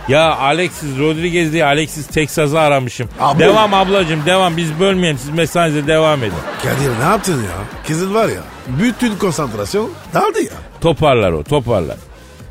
Ya 0.09 0.37
Alexis 0.37 0.99
Rodriguez 0.99 1.53
değil 1.53 1.67
Alexis 1.67 2.07
Texas'ı 2.07 2.61
aramışım. 2.61 3.09
Abi. 3.21 3.39
Devam 3.39 3.75
ablacım 3.75 4.27
devam 4.27 4.57
biz 4.57 4.81
bölmeyelim 4.81 5.19
siz 5.19 5.31
mesainize 5.31 5.87
devam 5.87 6.25
edin. 6.25 6.35
Kadir 6.63 7.01
ne 7.01 7.05
yaptın 7.05 7.43
ya? 7.43 7.83
Kızın 7.87 8.15
var 8.15 8.29
ya 8.29 8.41
bütün 8.67 9.17
konsantrasyon 9.17 9.91
dağıldı 10.15 10.41
ya. 10.43 10.51
Toparlar 10.81 11.33
o 11.33 11.43
toparlar. 11.43 11.97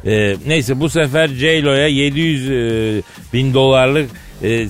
Ee, 0.06 0.36
neyse 0.48 0.80
bu 0.80 0.90
sefer 0.90 1.28
J-Lo'ya 1.28 1.88
700 1.88 2.50
e, 2.50 2.54
bin 3.34 3.54
dolarlık 3.54 4.10
e, 4.44 4.68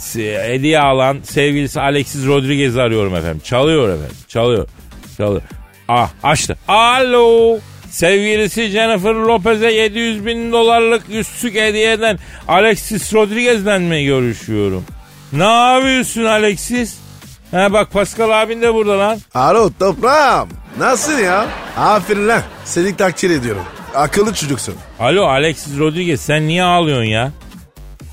hediye 0.48 0.80
alan 0.80 1.18
sevgilisi 1.24 1.82
Alexis 1.82 2.28
Rodriguez'i 2.28 2.82
arıyorum 2.82 3.16
efendim. 3.16 3.42
Çalıyor 3.44 3.90
efendim 3.90 4.18
çalıyor. 4.28 4.68
Çalıyor. 5.18 5.42
Ah 5.88 6.10
açtı. 6.24 6.58
Alo. 6.68 7.58
Sevgilisi 7.90 8.68
Jennifer 8.68 9.14
Lopez'e 9.14 9.72
700 9.72 10.26
bin 10.26 10.52
dolarlık 10.52 11.04
yüzsük 11.10 11.56
hediye 11.56 11.92
eden 11.92 12.20
Alexis 12.48 13.14
Rodriguez'den 13.14 13.82
mi 13.82 14.06
görüşüyorum? 14.06 14.86
Ne 15.34 15.44
yapıyorsun 15.44 16.24
Alexis? 16.24 16.98
Ha 17.52 17.74
bak 17.74 17.92
Pascal 17.92 18.42
abin 18.42 18.62
de 18.62 18.74
burada 18.74 19.00
lan. 19.00 19.20
Alo 19.34 19.72
toprağım. 19.80 20.50
Nasılsın 20.80 21.20
ya? 21.24 21.46
Aferin 21.78 22.28
lan. 22.28 22.42
Seni 22.66 22.96
takdir 22.98 23.30
ediyorum. 23.30 23.64
Akıllı 23.96 24.34
çocuksun. 24.34 24.76
Alo 25.00 25.26
Alexis 25.26 25.80
Rodriguez 25.80 26.22
sen 26.22 26.48
niye 26.48 26.64
ağlıyorsun 26.64 27.04
ya? 27.04 27.32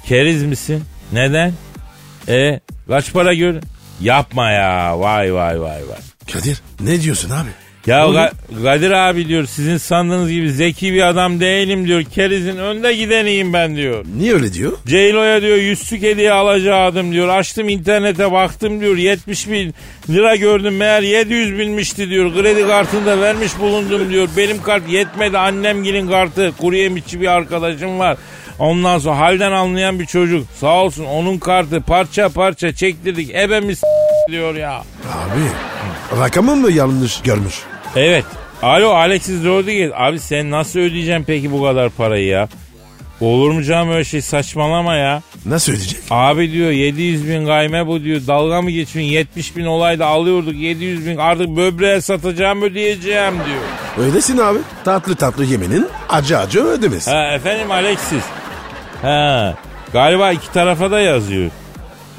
Keriz 0.07 0.43
misin? 0.43 0.85
Neden? 1.13 1.53
E 2.29 2.61
kaç 2.89 3.13
para 3.13 3.35
gör? 3.35 3.55
Yapma 4.01 4.51
ya 4.51 5.01
vay 5.01 5.35
vay 5.35 5.61
vay 5.61 5.89
vay. 5.89 5.99
Kadir 6.33 6.63
ne 6.81 7.01
diyorsun 7.01 7.31
abi? 7.31 7.49
Ya. 7.87 8.05
Ga- 8.07 8.33
Kadir 8.65 8.91
abi 8.91 9.29
diyor 9.29 9.47
sizin 9.47 9.77
sandığınız 9.77 10.31
gibi 10.31 10.53
zeki 10.53 10.93
bir 10.95 11.03
adam 11.09 11.41
değilim 11.41 11.87
diyor. 11.87 12.03
Kerizin 12.15 12.57
önde 12.57 12.95
gideniyim 12.95 13.53
ben 13.53 13.77
diyor. 13.77 14.05
Niye 14.17 14.35
öyle 14.35 14.53
diyor? 14.53 14.73
Ceylo'ya 14.87 15.43
diyor 15.43 15.57
yüzsük 15.57 16.03
hediye 16.03 16.33
alacaktım 16.33 17.13
diyor. 17.13 17.29
Açtım 17.29 17.69
internete 17.69 18.33
baktım 18.33 18.81
diyor. 18.81 18.97
70 18.97 19.49
bin 19.51 19.75
lira 20.11 20.37
gördüm 20.37 20.77
meğer 20.77 21.03
700 21.03 21.59
binmişti 21.59 22.11
diyor. 22.11 22.35
Kredi 22.35 22.67
kartını 22.67 23.07
da 23.07 23.21
vermiş 23.21 23.59
bulundum 23.61 24.11
diyor. 24.11 24.29
Benim 24.37 24.63
kart 24.63 24.89
yetmedi 24.89 25.39
annemgilin 25.39 26.09
kartı. 26.09 26.53
Kuru 26.61 26.77
yemişçi 26.77 27.21
bir 27.21 27.27
arkadaşım 27.27 27.99
var. 27.99 28.17
Ondan 28.59 28.99
sonra 28.99 29.19
halden 29.19 29.53
anlayan 29.53 29.99
bir 30.01 30.07
çocuk. 30.07 30.47
Sağ 30.61 30.75
olsun 30.85 31.05
onun 31.05 31.39
kartı 31.39 31.81
parça 31.81 32.29
parça 32.29 32.75
çektirdik. 32.75 33.35
Ebemiz 33.35 33.81
diyor 34.31 34.55
ya. 34.55 34.73
Abi 35.13 35.41
rakamı 36.21 36.57
mı 36.57 36.73
yanlış 36.73 37.21
görmüş? 37.23 37.55
Evet. 37.97 38.25
Alo 38.63 38.91
Alexis 38.91 39.45
Rodriguez. 39.45 39.91
Abi 39.95 40.19
sen 40.21 40.51
nasıl 40.51 40.81
ödeyeceksin 40.81 41.25
peki 41.25 41.53
bu 41.53 41.63
kadar 41.63 41.91
parayı 41.91 42.27
ya? 42.27 42.49
Olur 43.21 43.51
mu 43.51 43.63
canım 43.63 43.91
öyle 43.93 44.05
şey 44.05 44.21
saçmalama 44.23 44.95
ya. 44.95 45.23
Nasıl 45.47 45.73
ödeyecek? 45.73 46.01
Abi 46.11 46.53
diyor 46.53 46.71
700 46.71 47.29
bin 47.29 47.47
gayme 47.47 47.87
bu 47.87 48.03
diyor. 48.03 48.21
Dalga 48.27 48.63
mı 48.63 48.71
geçiyorsun? 48.71 49.11
70 49.13 49.57
bin 49.57 49.65
olayda 49.65 50.07
alıyorduk 50.07 50.55
700 50.55 51.07
bin 51.07 51.17
artık 51.17 51.49
böbreğe 51.49 52.01
satacağım 52.01 52.63
ödeyeceğim 52.63 53.35
diyor. 53.35 54.07
Öylesin 54.07 54.39
abi. 54.39 54.59
Tatlı 54.85 55.15
tatlı 55.17 55.45
yemenin 55.45 55.89
acı 56.09 56.39
acı 56.39 56.65
ödemesi. 56.65 57.11
Ha 57.11 57.33
efendim 57.35 57.71
Alexis. 57.71 58.25
Ha 59.03 59.55
galiba 59.93 60.33
iki 60.33 60.53
tarafa 60.53 60.91
da 60.91 61.01
yazıyor. 61.01 61.51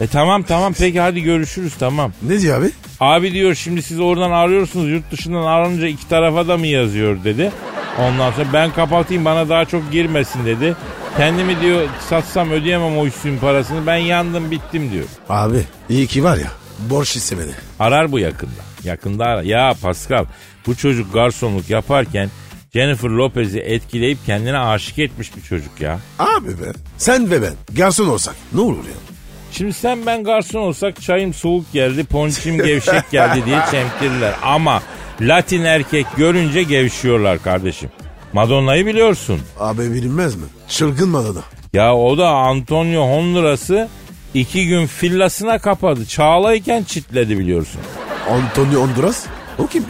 E 0.02 0.08
tamam 0.08 0.44
tamam 0.44 0.74
peki 0.80 1.00
hadi 1.00 1.22
görüşürüz 1.22 1.74
tamam. 1.80 2.14
Ne 2.22 2.42
diyor 2.42 2.62
abi? 2.62 2.72
Abi 3.00 3.34
diyor 3.34 3.56
şimdi 3.56 3.82
siz 3.82 4.00
oradan 4.00 4.32
arıyorsunuz 4.32 4.90
yurt 4.90 5.12
dışından 5.12 5.44
aranınca 5.44 5.88
iki 5.88 6.08
tarafa 6.10 6.48
da 6.48 6.58
mı 6.58 6.68
yazıyor 6.68 7.24
dedi. 7.24 7.52
Ondan 8.00 8.32
sonra 8.32 8.46
ben 8.54 8.72
kapatayım 8.74 9.26
bana 9.26 9.50
daha 9.50 9.66
çok 9.66 9.92
girmesin 9.92 10.46
dedi. 10.46 10.76
Kendimi 11.18 11.62
diyor 11.62 11.88
satsam 12.10 12.52
ödeyemem 12.52 12.98
o 12.98 13.06
üstün 13.06 13.38
parasını 13.38 13.88
ben 13.88 13.96
yandım 13.96 14.52
bittim 14.52 14.92
diyor. 14.92 15.06
Abi 15.30 15.64
iyi 15.90 16.08
ki 16.08 16.24
var 16.24 16.38
ya 16.38 16.52
borç 16.80 17.16
istemedi. 17.16 17.56
Arar 17.80 18.12
bu 18.12 18.20
yakında. 18.20 18.62
Yakında 18.84 19.26
arar. 19.26 19.44
Ya 19.44 19.74
Pascal 19.82 20.26
bu 20.68 20.76
çocuk 20.76 21.14
garsonluk 21.14 21.70
yaparken 21.70 22.30
Jennifer 22.74 23.10
Lopez'i 23.10 23.60
etkileyip 23.60 24.18
kendine 24.26 24.58
aşık 24.58 25.00
etmiş 25.00 25.36
bir 25.36 25.42
çocuk 25.42 25.82
ya. 25.82 26.00
Abi 26.20 26.48
be 26.48 26.74
sen 26.98 27.32
ve 27.32 27.42
ben 27.42 27.54
garson 27.72 28.08
olsak 28.08 28.36
ne 28.54 28.62
olur 28.62 28.86
ya? 28.86 29.11
Şimdi 29.52 29.74
sen 29.74 30.06
ben 30.06 30.24
garson 30.24 30.60
olsak 30.60 31.02
çayım 31.02 31.34
soğuk 31.34 31.74
geldi, 31.74 32.04
ponçim 32.04 32.58
gevşek 32.58 33.12
geldi 33.12 33.46
diye 33.46 33.60
çemkirirler. 33.72 34.34
Ama 34.44 34.82
Latin 35.22 35.64
erkek 35.64 36.06
görünce 36.18 36.64
gevşiyorlar 36.64 37.44
kardeşim. 37.44 37.90
Madonna'yı 38.34 38.86
biliyorsun. 38.86 39.40
Abi 39.60 39.94
bilinmez 39.94 40.36
mi? 40.36 40.44
Çılgın 40.68 41.10
Madonna. 41.10 41.42
Ya 41.74 41.96
o 41.96 42.18
da 42.18 42.30
Antonio 42.30 43.02
Honduras'ı 43.18 43.90
iki 44.34 44.68
gün 44.68 44.90
villasına 45.04 45.60
kapadı. 45.60 46.06
Çağlayken 46.06 46.84
çitledi 46.84 47.40
biliyorsun. 47.40 47.82
Antonio 48.30 48.82
Honduras. 48.82 49.26
O 49.60 49.68
kim 49.68 49.84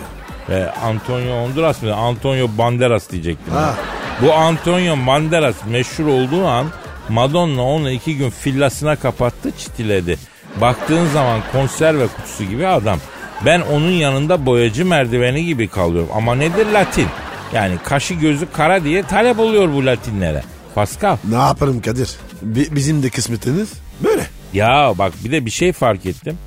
ya? 0.50 0.58
E, 0.58 0.66
Antonio 0.84 1.44
Honduras 1.44 1.82
mı? 1.82 1.94
Antonio 1.96 2.48
Banderas 2.58 3.12
diyecektim. 3.12 3.54
Ha. 3.54 3.76
Bu 4.22 4.34
Antonio 4.34 4.96
Banderas 5.08 5.56
meşhur 5.70 6.06
olduğu 6.06 6.46
an 6.48 6.68
Madonna 7.12 7.62
onu 7.64 7.92
iki 7.92 8.18
gün 8.18 8.34
villasına 8.46 8.96
kapattı 8.96 9.52
çitiledi. 9.58 10.18
Baktığın 10.62 11.08
zaman 11.08 11.40
konserve 11.52 12.08
kutusu 12.08 12.44
gibi 12.44 12.68
adam. 12.68 13.00
Ben 13.46 13.62
onun 13.62 13.92
yanında 13.92 14.46
boyacı 14.46 14.86
merdiveni 14.86 15.46
gibi 15.46 15.68
kalıyorum. 15.68 16.10
Ama 16.16 16.36
nedir 16.36 16.68
Latin? 16.74 17.08
Yani 17.54 17.76
kaşı 17.84 18.14
gözü 18.14 18.48
kara 18.54 18.84
diye 18.84 19.04
talep 19.04 19.40
oluyor 19.40 19.74
bu 19.74 19.86
Latinlere. 19.86 20.44
Pascal. 20.76 21.18
Ne 21.30 21.36
yaparım 21.36 21.82
Kadir? 21.82 22.10
Bi- 22.42 22.76
bizim 22.76 23.04
de 23.04 23.10
kısmetimiz 23.10 23.70
böyle. 24.04 24.28
Ya 24.54 24.94
bak 24.98 25.14
bir 25.26 25.32
de 25.32 25.46
bir 25.46 25.52
şey 25.52 25.72
fark 25.74 26.06
ettim. 26.06 26.38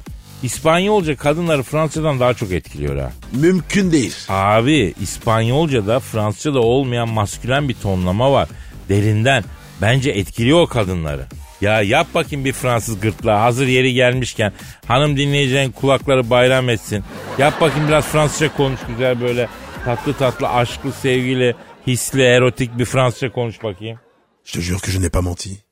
İspanyolca 0.42 1.16
kadınları 1.16 1.62
Fransızcadan 1.62 2.20
daha 2.20 2.34
çok 2.34 2.52
etkiliyor 2.52 2.96
ha. 2.98 3.12
Mümkün 3.32 3.92
değil. 3.92 4.14
Abi 4.28 4.94
İspanyolca'da 5.00 6.00
Fransızca'da 6.00 6.60
olmayan 6.60 7.08
maskülen 7.08 7.68
bir 7.68 7.74
tonlama 7.74 8.32
var. 8.32 8.48
Derinden. 8.88 9.44
Bence 9.80 10.10
etkiliyor 10.10 10.60
o 10.60 10.66
kadınları. 10.66 11.26
Ya 11.60 11.82
yap 11.82 12.06
bakayım 12.14 12.44
bir 12.44 12.52
Fransız 12.52 13.00
gırtlağı 13.00 13.38
hazır 13.38 13.66
yeri 13.66 13.94
gelmişken 13.94 14.52
hanım 14.86 15.16
dinleyeceğin 15.16 15.70
kulakları 15.72 16.30
bayram 16.30 16.68
etsin. 16.68 17.04
Yap 17.38 17.60
bakayım 17.60 17.88
biraz 17.88 18.04
Fransızca 18.04 18.56
konuş 18.56 18.80
güzel 18.88 19.20
böyle 19.20 19.48
tatlı 19.84 20.14
tatlı 20.14 20.48
aşklı 20.48 20.92
sevgili 20.92 21.56
hisli 21.86 22.22
erotik 22.22 22.78
bir 22.78 22.84
Fransızca 22.84 23.32
konuş 23.32 23.62
bakayım. 23.62 24.00
Je 24.44 24.52
te 24.52 24.60
jure 24.60 24.78
que 24.78 24.90
je 24.92 25.00
n'ai 25.00 25.10
pas 25.10 25.24
menti. 25.24 25.64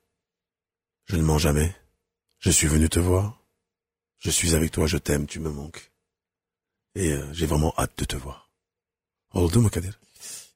Je 1.09 1.17
ne 1.17 1.23
mens 1.23 1.43
jamais. 1.43 1.75
Je 2.41 2.51
suis 2.51 2.69
venu 2.75 2.89
te 2.89 3.01
voir. 3.01 3.25
Je 4.25 4.31
suis 4.31 4.55
avec 4.55 4.73
toi, 4.73 4.87
je 4.87 4.99
t'aime, 4.99 5.27
tu 5.27 5.41
me 5.41 5.51
manques. 5.51 5.91
Et 6.95 7.13
euh, 7.13 7.33
j'ai 7.33 7.47
vraiment 7.47 7.75
hâte 7.77 7.99
de 7.99 8.05
te 8.05 8.17
voir. 8.17 8.49
Oldu 9.35 9.61
mu 9.61 9.71
Kadir? 9.71 9.99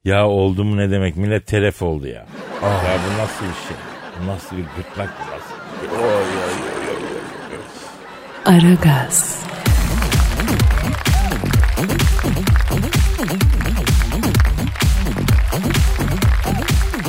Ya 0.07 0.27
oldu 0.27 0.63
mu 0.63 0.77
ne 0.77 0.91
demek 0.91 1.17
millet 1.17 1.47
telef 1.47 1.81
oldu 1.81 2.07
ya. 2.07 2.13
Ya 2.13 2.25
bu 2.63 3.21
nasıl 3.21 3.45
bir 3.45 3.67
şey? 3.67 3.77
Bu 4.21 4.27
nasıl 4.27 4.57
bir 4.57 4.63
gırtlak 4.77 5.09
bu 5.19 5.23
nasıl? 5.35 5.55
Aragaz, 8.45 9.39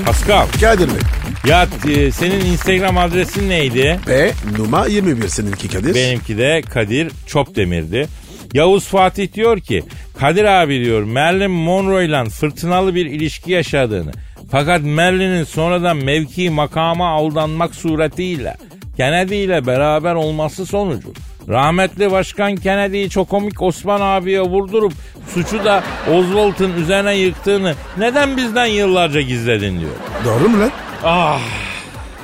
Pascal 0.06 0.46
Kadir 0.61 0.88
Bey. 0.88 1.00
ya 1.46 1.66
e, 1.88 2.12
senin 2.12 2.44
Instagram 2.44 2.98
adresin 2.98 3.48
neydi? 3.48 4.00
Ve 4.08 4.32
numara 4.58 4.87
21 4.87 5.28
seninki 5.28 5.68
Kadir. 5.68 5.94
Benimki 5.94 6.38
de 6.38 6.62
Kadir 6.70 7.12
Çopdemir'di. 7.26 8.08
Yavuz 8.54 8.87
Fatih 8.87 9.32
diyor 9.32 9.61
ki 9.61 9.82
Kadir 10.20 10.44
abi 10.44 10.85
diyor 10.85 11.02
Marilyn 11.02 11.50
Monroe 11.50 12.04
ile 12.04 12.24
fırtınalı 12.24 12.94
bir 12.94 13.07
ilişki 13.07 13.52
yaşadığını 13.52 14.12
fakat 14.50 14.83
Marilyn'in 14.83 15.44
sonradan 15.44 15.96
mevki 15.96 16.50
makama 16.50 17.09
aldanmak 17.09 17.74
suretiyle 17.74 18.57
Kennedy 18.96 19.44
ile 19.44 19.66
beraber 19.66 20.14
olması 20.14 20.66
sonucu 20.66 21.12
rahmetli 21.48 22.11
başkan 22.11 22.57
Kennedy'yi 22.57 23.11
çok 23.11 23.28
komik 23.28 23.62
Osman 23.62 24.00
abiye 24.00 24.40
vurdurup 24.40 24.92
suçu 25.35 25.64
da 25.64 25.85
Oswald'ın 26.12 26.72
üzerine 26.83 27.16
yıktığını 27.16 27.74
neden 27.98 28.37
bizden 28.37 28.66
yıllarca 28.66 29.20
gizledin 29.20 29.81
diyor. 29.81 29.92
Doğru 30.24 30.48
mu 30.48 30.61
lan? 30.61 30.70
Ah 31.04 31.40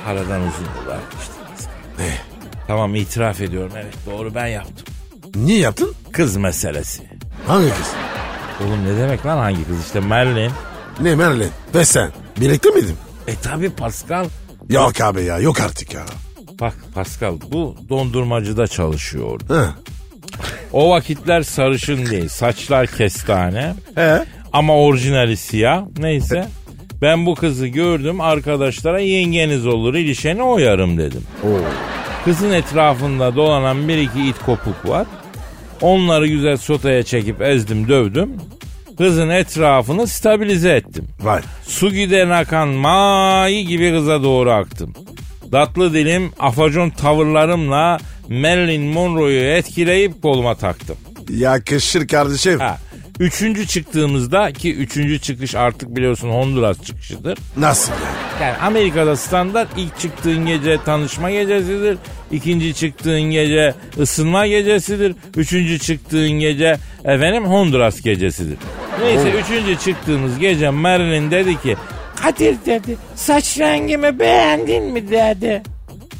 aradan 0.07 0.41
uzun 0.41 0.65
yıllar 0.81 0.97
geçti. 1.11 1.33
Ne? 1.99 2.13
Tamam 2.67 2.95
itiraf 2.95 3.41
ediyorum 3.41 3.71
evet 3.75 3.93
doğru 4.05 4.35
ben 4.35 4.47
yaptım. 4.47 4.85
Niye 5.35 5.59
yaptın? 5.59 5.93
Kız 6.11 6.37
meselesi. 6.37 7.03
Hangi 7.47 7.69
kız? 7.69 7.93
Oğlum 8.61 8.85
ne 8.85 8.97
demek 9.01 9.25
lan 9.25 9.37
hangi 9.37 9.67
kız 9.67 9.85
işte 9.85 9.99
Merlin. 9.99 10.51
Ne 11.01 11.15
Merlin? 11.15 11.49
Ve 11.75 11.85
sen? 11.85 12.11
Birlikte 12.41 12.69
miydin? 12.69 12.95
E 13.27 13.35
tabi 13.35 13.69
Pascal. 13.69 14.25
Yok 14.69 15.01
abi 15.01 15.23
ya 15.23 15.39
yok 15.39 15.59
artık 15.61 15.93
ya. 15.93 16.01
Bak 16.61 16.73
Pascal 16.95 17.35
bu 17.51 17.75
dondurmacıda 17.89 18.67
çalışıyor. 18.67 19.39
O 20.73 20.89
vakitler 20.89 21.41
sarışın 21.41 22.05
değil 22.05 22.27
saçlar 22.29 22.87
kestane 22.87 23.73
He? 23.95 24.23
ama 24.53 24.75
orijinali 24.77 25.37
siyah 25.37 25.83
neyse. 25.97 26.47
Ben 27.01 27.25
bu 27.25 27.35
kızı 27.35 27.67
gördüm 27.67 28.21
arkadaşlara 28.21 28.99
yengeniz 28.99 29.67
olur 29.67 29.93
ilişene 29.93 30.43
oyarım 30.43 30.97
dedim. 30.97 31.23
Kızın 32.25 32.51
etrafında 32.51 33.35
dolanan 33.35 33.87
bir 33.87 33.97
iki 33.97 34.27
it 34.29 34.35
kopuk 34.45 34.89
var. 34.89 35.07
Onları 35.81 36.27
güzel 36.27 36.57
sotaya 36.57 37.03
çekip 37.03 37.41
ezdim 37.41 37.87
dövdüm. 37.87 38.31
Kızın 38.97 39.29
etrafını 39.29 40.07
stabilize 40.07 40.69
ettim. 40.69 41.07
Vay. 41.21 41.41
Su 41.67 41.91
giden 41.91 42.29
akan 42.29 42.67
mayi 42.67 43.67
gibi 43.67 43.91
kıza 43.91 44.23
doğru 44.23 44.51
aktım. 44.51 44.93
Tatlı 45.51 45.93
dilim 45.93 46.31
afacon 46.39 46.89
tavırlarımla 46.89 47.97
Marilyn 48.29 48.81
Monroe'yu 48.81 49.43
etkileyip 49.43 50.21
koluma 50.21 50.55
taktım. 50.55 50.97
Yakışır 51.29 52.07
kardeşim. 52.07 52.59
Ha. 52.59 52.77
Üçüncü 53.19 53.67
çıktığımızda 53.67 54.51
ki 54.51 54.75
üçüncü 54.75 55.19
çıkış 55.19 55.55
artık 55.55 55.95
biliyorsun 55.95 56.29
Honduras 56.29 56.83
çıkışıdır. 56.83 57.37
Nasıl 57.57 57.91
yani? 57.91 58.43
Yani 58.43 58.57
Amerika'da 58.57 59.15
standart 59.15 59.67
ilk 59.77 59.99
çıktığın 59.99 60.45
gece 60.45 60.77
tanışma 60.85 61.31
gecesidir. 61.31 61.97
İkinci 62.31 62.73
çıktığın 62.73 63.21
gece 63.21 63.73
ısınma 63.99 64.47
gecesidir. 64.47 65.15
Üçüncü 65.35 65.79
çıktığın 65.79 66.29
gece 66.31 66.77
efendim 67.05 67.45
Honduras 67.45 68.01
gecesidir. 68.01 68.57
Neyse 69.01 69.31
üçüncü 69.31 69.79
çıktığımız 69.79 70.39
gece 70.39 70.69
Marilyn 70.69 71.31
dedi 71.31 71.61
ki 71.61 71.75
Kadir 72.15 72.55
dedi 72.65 72.97
saç 73.15 73.59
rengimi 73.59 74.19
beğendin 74.19 74.83
mi 74.83 75.09
dedi. 75.11 75.63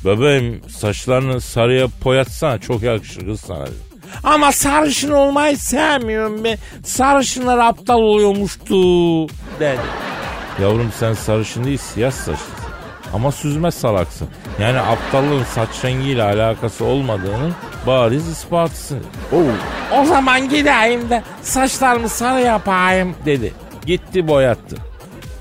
Bebeğim 0.06 0.62
saçlarını 0.70 1.42
sarıya 1.42 1.88
boyatsana 2.06 2.58
çok 2.58 2.84
yakışır 2.84 3.26
kız 3.26 3.42
sana 3.42 3.66
dedi. 3.66 3.85
Ama 4.24 4.52
sarışın 4.52 5.12
olmayı 5.12 5.58
sevmiyorum 5.58 6.44
ben. 6.44 6.58
Sarışınlar 6.84 7.58
aptal 7.58 8.00
oluyormuştu 8.00 8.76
dedi. 9.60 9.80
Yavrum 10.62 10.92
sen 11.00 11.14
sarışın 11.14 11.64
değil 11.64 11.78
siyah 11.78 12.12
saçlısın. 12.12 12.56
Ama 13.14 13.32
süzme 13.32 13.72
salaksın. 13.72 14.28
Yani 14.60 14.80
aptallığın 14.80 15.44
saç 15.44 15.70
rengiyle 15.86 16.24
alakası 16.24 16.86
olmadığının 16.86 17.54
bariz 17.88 18.28
ispatısın. 18.28 19.00
O 20.02 20.06
zaman 20.06 20.50
gideyim 20.50 21.10
de 21.10 21.24
saçlarımı 21.42 22.10
sarı 22.10 22.42
yapayım 22.42 23.16
dedi. 23.26 23.54
Gitti 23.86 24.28
boyattı. 24.28 24.76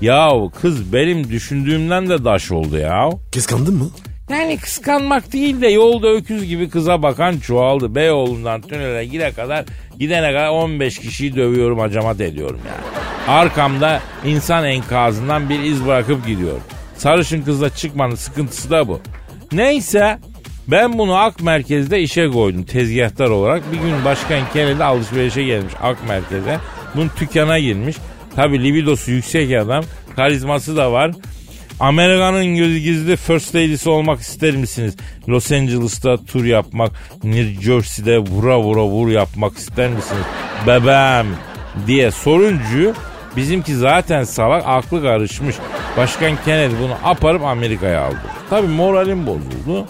Yahu 0.01 0.51
kız 0.61 0.93
benim 0.93 1.29
düşündüğümden 1.29 2.09
de 2.09 2.25
daş 2.25 2.51
oldu 2.51 2.77
ya. 2.77 3.09
Kıskandın 3.33 3.73
mı? 3.75 3.89
Yani 4.29 4.57
kıskanmak 4.57 5.33
değil 5.33 5.61
de 5.61 5.67
yolda 5.67 6.07
öküz 6.07 6.45
gibi 6.45 6.69
kıza 6.69 7.03
bakan 7.03 7.37
çoğaldı. 7.37 7.95
Beyoğlu'ndan 7.95 8.61
tünele 8.61 9.05
gide 9.05 9.31
kadar 9.31 9.65
gidene 9.99 10.27
kadar 10.33 10.49
15 10.49 10.99
kişiyi 10.99 11.35
dövüyorum 11.35 11.79
acamat 11.79 12.21
ediyorum 12.21 12.59
yani. 12.67 13.05
Arkamda 13.39 14.01
insan 14.25 14.65
enkazından 14.65 15.49
bir 15.49 15.59
iz 15.59 15.85
bırakıp 15.85 16.27
gidiyor. 16.27 16.57
Sarışın 16.97 17.41
kızla 17.41 17.69
çıkmanın 17.69 18.15
sıkıntısı 18.15 18.69
da 18.69 18.87
bu. 18.87 19.01
Neyse 19.51 20.19
ben 20.67 20.97
bunu 20.97 21.15
Ak 21.15 21.41
Merkez'de 21.41 22.01
işe 22.01 22.27
koydum 22.27 22.63
tezgahtar 22.63 23.29
olarak. 23.29 23.71
Bir 23.71 23.77
gün 23.77 24.05
Başkan 24.05 24.41
Kennedy 24.53 24.83
alışverişe 24.83 25.43
gelmiş 25.43 25.73
Ak 25.81 25.97
Merkez'e. 26.07 26.57
Bunun 26.95 27.11
dükkana 27.19 27.59
girmiş. 27.59 27.95
Tabi 28.35 28.63
libidosu 28.63 29.11
yüksek 29.11 29.53
adam. 29.61 29.83
Karizması 30.15 30.77
da 30.77 30.91
var. 30.91 31.11
Amerika'nın 31.79 32.55
gözü 32.55 32.77
gizli 32.77 33.15
first 33.15 33.55
lady'si 33.55 33.89
olmak 33.89 34.19
ister 34.19 34.55
misiniz? 34.55 34.95
Los 35.29 35.51
Angeles'ta 35.51 36.17
tur 36.17 36.45
yapmak, 36.45 36.91
New 37.23 37.61
Jersey'de 37.61 38.19
vura 38.19 38.59
vura 38.59 38.83
vur 38.85 39.09
yapmak 39.09 39.57
ister 39.57 39.89
misiniz? 39.89 40.23
Bebeğim 40.67 41.35
diye 41.87 42.11
soruncu 42.11 42.93
bizimki 43.37 43.75
zaten 43.75 44.23
salak 44.23 44.63
aklı 44.65 45.01
karışmış. 45.01 45.55
Başkan 45.97 46.37
Kennedy 46.45 46.73
bunu 46.81 46.93
aparıp 47.03 47.43
Amerika'ya 47.43 48.01
aldı. 48.01 48.21
Tabi 48.49 48.67
moralim 48.67 49.27
bozuldu. 49.27 49.87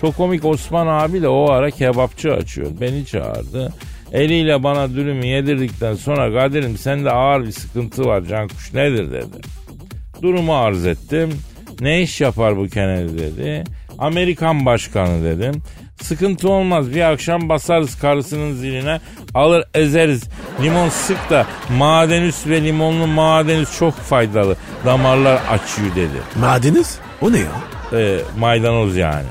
Çok 0.00 0.16
komik 0.16 0.44
Osman 0.44 0.86
abi 0.86 1.22
de 1.22 1.28
o 1.28 1.50
ara 1.50 1.70
kebapçı 1.70 2.32
açıyor. 2.32 2.70
Beni 2.80 3.06
çağırdı. 3.06 3.72
Eliyle 4.12 4.62
bana 4.62 4.94
dürümü 4.94 5.26
yedirdikten 5.26 5.94
sonra 5.94 6.40
Kadir'im 6.40 6.78
sende 6.78 7.10
ağır 7.10 7.46
bir 7.46 7.52
sıkıntı 7.52 8.04
var 8.04 8.24
Cankuş 8.24 8.74
nedir 8.74 9.12
dedi. 9.12 9.55
Durumu 10.22 10.56
arz 10.56 10.86
ettim. 10.86 11.30
Ne 11.80 12.02
iş 12.02 12.20
yapar 12.20 12.56
bu 12.56 12.68
Kennedy 12.68 13.18
dedi. 13.18 13.64
Amerikan 13.98 14.66
başkanı 14.66 15.24
dedim. 15.24 15.62
Sıkıntı 16.02 16.48
olmaz 16.48 16.94
bir 16.94 17.00
akşam 17.00 17.48
basarız 17.48 17.98
karısının 17.98 18.54
ziline 18.54 19.00
alır 19.34 19.64
ezeriz. 19.74 20.24
Limon 20.62 20.88
sık 20.88 21.30
da 21.30 21.46
madenüs 21.78 22.46
ve 22.46 22.64
limonlu 22.64 23.06
madenüs 23.06 23.78
çok 23.78 23.94
faydalı. 23.94 24.56
Damarlar 24.84 25.40
açıyor 25.50 25.96
dedi. 25.96 26.40
Madeniz? 26.40 26.98
O 27.20 27.32
ne 27.32 27.38
ya? 27.38 27.52
Ee, 27.92 28.18
maydanoz 28.38 28.96
yani. 28.96 29.26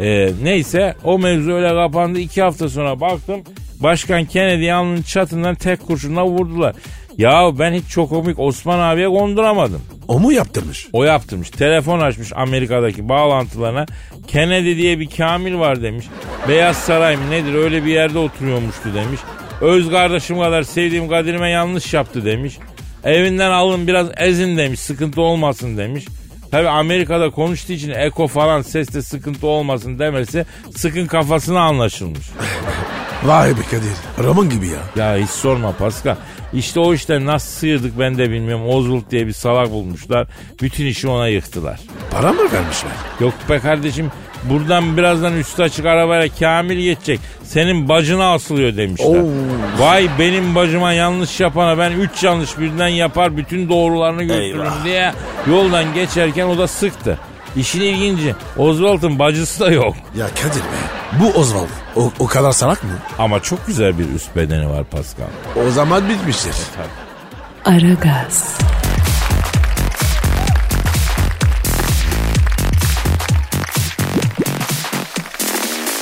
Ee, 0.00 0.30
neyse 0.42 0.94
o 1.04 1.18
mevzu 1.18 1.52
öyle 1.52 1.68
kapandı. 1.68 2.18
iki 2.18 2.42
hafta 2.42 2.68
sonra 2.68 3.00
baktım 3.00 3.42
Başkan 3.80 4.24
Kennedy 4.24 4.72
alnının 4.72 5.02
çatından 5.02 5.54
tek 5.54 5.86
kurşunla 5.86 6.24
vurdular. 6.24 6.74
Ya 7.18 7.58
ben 7.58 7.72
hiç 7.72 7.88
çok 7.88 8.10
komik 8.10 8.38
Osman 8.38 8.78
abiye 8.78 9.08
konduramadım. 9.08 9.82
O 10.08 10.20
mu 10.20 10.32
yaptırmış? 10.32 10.88
O 10.92 11.04
yaptırmış. 11.04 11.50
Telefon 11.50 12.00
açmış 12.00 12.32
Amerika'daki 12.36 13.08
bağlantılarına. 13.08 13.86
Kennedy 14.26 14.76
diye 14.76 14.98
bir 14.98 15.10
Kamil 15.10 15.58
var 15.58 15.82
demiş. 15.82 16.06
Beyaz 16.48 16.76
Saray 16.76 17.16
mı 17.16 17.30
nedir 17.30 17.54
öyle 17.54 17.84
bir 17.84 17.90
yerde 17.90 18.18
oturuyormuştu 18.18 18.94
demiş. 18.94 19.20
Öz 19.60 19.90
kardeşim 19.90 20.38
kadar 20.38 20.62
sevdiğim 20.62 21.08
Kadir'ime 21.08 21.50
yanlış 21.50 21.94
yaptı 21.94 22.24
demiş. 22.24 22.58
Evinden 23.04 23.50
alın 23.50 23.86
biraz 23.86 24.08
ezin 24.16 24.56
demiş 24.56 24.80
sıkıntı 24.80 25.20
olmasın 25.20 25.78
demiş. 25.78 26.06
Tabi 26.50 26.68
Amerika'da 26.68 27.30
konuştuğu 27.30 27.72
için 27.72 27.90
eko 27.90 28.26
falan 28.26 28.62
seste 28.62 29.02
sıkıntı 29.02 29.46
olmasın 29.46 29.98
demesi 29.98 30.46
sıkın 30.76 31.06
kafasına 31.06 31.60
anlaşılmış. 31.60 32.30
Vay 33.24 33.50
be 33.50 33.62
Kadir. 33.70 34.26
Roman 34.28 34.50
gibi 34.50 34.66
ya. 34.68 34.80
Ya 34.96 35.24
hiç 35.24 35.30
sorma 35.30 35.72
Pascal. 35.72 36.16
İşte 36.52 36.80
o 36.80 36.94
işten 36.94 37.26
nasıl 37.26 37.48
sıyırdık 37.48 37.98
ben 37.98 38.18
de 38.18 38.30
bilmiyorum. 38.30 38.68
Oswald 38.68 39.10
diye 39.10 39.26
bir 39.26 39.32
salak 39.32 39.70
bulmuşlar. 39.70 40.26
Bütün 40.62 40.86
işi 40.86 41.08
ona 41.08 41.28
yıktılar. 41.28 41.80
Para 42.10 42.32
mı 42.32 42.52
vermişler? 42.52 42.92
Yok 43.20 43.34
be 43.48 43.58
kardeşim 43.58 44.10
buradan 44.44 44.96
birazdan 44.96 45.36
üstü 45.38 45.62
açık 45.62 45.86
arabayla 45.86 46.28
Kamil 46.38 46.78
geçecek. 46.78 47.20
Senin 47.42 47.88
bacına 47.88 48.32
asılıyor 48.32 48.76
demişler. 48.76 49.22
Oo. 49.22 49.28
Vay 49.78 50.08
benim 50.18 50.54
bacıma 50.54 50.92
yanlış 50.92 51.40
yapana 51.40 51.78
ben 51.78 51.92
üç 51.92 52.24
yanlış 52.24 52.58
birden 52.58 52.88
yapar 52.88 53.36
bütün 53.36 53.68
doğrularını 53.68 54.22
götürürüm 54.22 54.72
diye 54.84 55.12
yoldan 55.50 55.94
geçerken 55.94 56.46
o 56.46 56.58
da 56.58 56.66
sıktı. 56.68 57.18
İşin 57.56 57.80
ilginci 57.80 58.34
Oswald'ın 58.56 59.18
bacısı 59.18 59.60
da 59.60 59.70
yok. 59.70 59.94
Ya 60.16 60.26
Kadir 60.28 60.60
be. 60.60 60.78
Bu 61.20 61.40
Oswald. 61.40 61.68
O, 61.96 62.12
o 62.18 62.26
kadar 62.26 62.52
salak 62.52 62.84
mı? 62.84 62.90
Ama 63.18 63.40
çok 63.42 63.66
güzel 63.66 63.98
bir 63.98 64.08
üst 64.14 64.36
bedeni 64.36 64.70
var 64.70 64.84
Pascal. 64.84 65.24
O 65.66 65.70
zaman 65.70 66.08
bitmiştir. 66.08 66.54
Aragaz, 67.64 68.58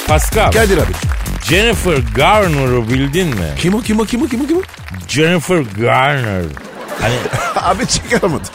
Pascal, 0.09 0.52
Kadir 0.52 0.78
abi. 0.78 0.92
Jennifer 1.44 1.98
Garner'ı 2.14 2.88
bildin 2.88 3.28
mi? 3.28 3.48
Kim 3.59 3.74
o 3.74 3.80
kim 3.80 4.00
o 4.00 4.04
kim 4.04 4.22
o 4.22 4.26
kim 4.26 4.40
o 4.40 4.46
kim 4.46 4.56
o? 4.59 4.62
Jennifer 5.09 5.59
Garner. 5.78 6.42
Hani 7.00 7.14
abi 7.56 7.87
çıkaramadım. 7.87 8.46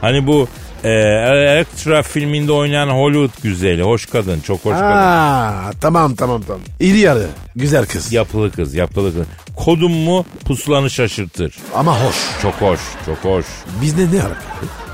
hani 0.00 0.26
bu 0.26 0.48
e, 0.84 0.90
Elektra 0.90 2.02
filminde 2.02 2.52
oynayan 2.52 2.88
Hollywood 2.88 3.42
güzeli. 3.42 3.82
Hoş 3.82 4.06
kadın, 4.06 4.40
çok 4.40 4.64
hoş 4.64 4.72
kadın. 4.72 4.84
Aa, 4.84 5.70
tamam 5.80 6.14
tamam 6.14 6.42
tamam. 6.42 6.62
İri 6.80 6.98
yarı. 6.98 7.26
Güzel 7.56 7.86
kız. 7.86 8.12
Yapılı 8.12 8.50
kız, 8.52 8.74
yapılı 8.74 9.14
kız. 9.14 9.26
Kodum 9.56 9.92
mu 9.92 10.26
pusulanı 10.44 10.90
şaşırtır. 10.90 11.54
Ama 11.74 12.00
hoş. 12.00 12.16
Çok 12.42 12.54
hoş, 12.54 12.80
çok 13.06 13.16
hoş. 13.18 13.46
Bizde 13.82 14.02
ne 14.16 14.22
alaka? 14.22 14.40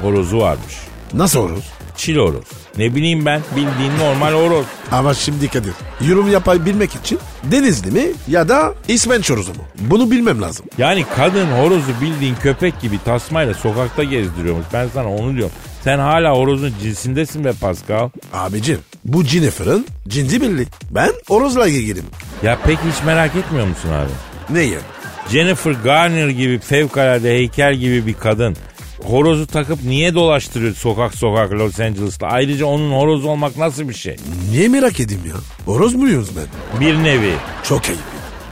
Horozu 0.02 0.38
varmış. 0.38 0.74
Nasıl 1.12 1.40
olur? 1.40 1.62
Çil 1.96 2.16
horoz. 2.16 2.44
Ne 2.78 2.94
bileyim 2.94 3.26
ben 3.26 3.40
bildiğin 3.56 3.98
normal 3.98 4.32
horoz. 4.32 4.66
Ama 4.92 5.14
şimdi 5.14 5.48
Kadir. 5.48 5.72
Yorum 6.08 6.30
yapabilmek 6.32 6.94
için 6.94 7.18
Denizli 7.44 7.90
mi 7.90 8.06
ya 8.28 8.48
da 8.48 8.74
İsmen 8.88 9.20
Çoruzu 9.20 9.50
mu? 9.50 9.62
Bunu 9.80 10.10
bilmem 10.10 10.42
lazım. 10.42 10.66
Yani 10.78 11.04
kadın 11.16 11.46
horozu 11.46 11.92
bildiğin 12.00 12.34
köpek 12.34 12.80
gibi 12.80 12.98
tasmayla 13.04 13.54
sokakta 13.54 14.04
gezdiriyormuş. 14.04 14.66
Ben 14.72 14.88
sana 14.94 15.14
onu 15.14 15.36
diyorum. 15.36 15.52
Sen 15.84 15.98
hala 15.98 16.36
horozun 16.36 16.72
cinsindesin 16.82 17.44
be 17.44 17.52
Pascal. 17.60 18.10
Abicim 18.32 18.78
bu 19.04 19.24
Jennifer'ın 19.24 19.86
cinsi 20.08 20.40
belli. 20.40 20.66
Ben 20.90 21.10
Oroz'la 21.28 21.68
ilgilim. 21.68 22.04
Ya 22.42 22.58
peki 22.66 22.80
hiç 22.92 23.04
merak 23.04 23.36
etmiyor 23.36 23.66
musun 23.66 23.88
abi? 23.92 24.10
Ne 24.50 24.60
yani? 24.62 24.82
Jennifer 25.28 25.72
Garner 25.72 26.28
gibi 26.28 26.58
fevkalade 26.58 27.30
heykel 27.30 27.74
gibi 27.74 28.06
bir 28.06 28.14
kadın 28.14 28.56
horozu 29.04 29.46
takıp 29.46 29.84
niye 29.84 30.14
dolaştırıyor 30.14 30.74
sokak 30.74 31.14
sokak 31.14 31.52
Los 31.52 31.80
Angeles'ta? 31.80 32.26
Ayrıca 32.26 32.66
onun 32.66 32.92
horoz 32.92 33.24
olmak 33.24 33.56
nasıl 33.56 33.88
bir 33.88 33.94
şey? 33.94 34.16
Niye 34.50 34.68
merak 34.68 35.00
edeyim 35.00 35.22
ya? 35.28 35.34
Horoz 35.64 35.94
muyuz 35.94 36.28
ben? 36.36 36.80
Bir 36.80 36.94
nevi. 37.04 37.32
Çok 37.64 37.88
ayıp. 37.88 38.00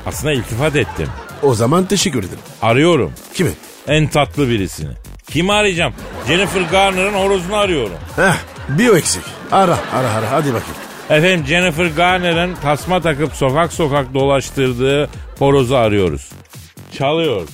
Aslında 0.06 0.32
iltifat 0.32 0.76
ettim. 0.76 1.08
O 1.42 1.54
zaman 1.54 1.84
teşekkür 1.86 2.18
ederim. 2.18 2.38
Arıyorum. 2.62 3.12
Kimi? 3.34 3.50
En 3.88 4.06
tatlı 4.08 4.48
birisini. 4.48 4.90
Kimi 5.30 5.52
arayacağım? 5.52 5.94
Jennifer 6.28 6.60
Garner'ın 6.60 7.14
horozunu 7.14 7.56
arıyorum. 7.56 7.96
Heh 8.16 8.34
bir 8.68 8.88
o 8.88 8.96
eksik. 8.96 9.22
Ara 9.52 9.78
ara 9.92 10.10
ara 10.10 10.30
hadi 10.30 10.46
bakayım. 10.54 10.74
Efendim 11.10 11.46
Jennifer 11.46 11.86
Garner'ın 11.86 12.54
tasma 12.54 13.00
takıp 13.00 13.32
sokak 13.32 13.72
sokak 13.72 14.14
dolaştırdığı 14.14 15.08
horozu 15.38 15.74
arıyoruz. 15.76 16.28
Çalıyor. 16.98 17.48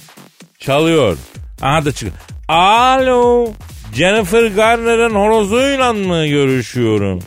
Çalıyor. 0.58 1.16
Aha 1.62 1.84
da 1.84 1.92
çık. 1.92 2.12
Alo. 2.48 3.48
Jennifer 3.94 4.46
Garner'ın 4.46 5.14
horozuyla 5.14 5.92
mı 5.92 6.26
görüşüyorum? 6.26 7.18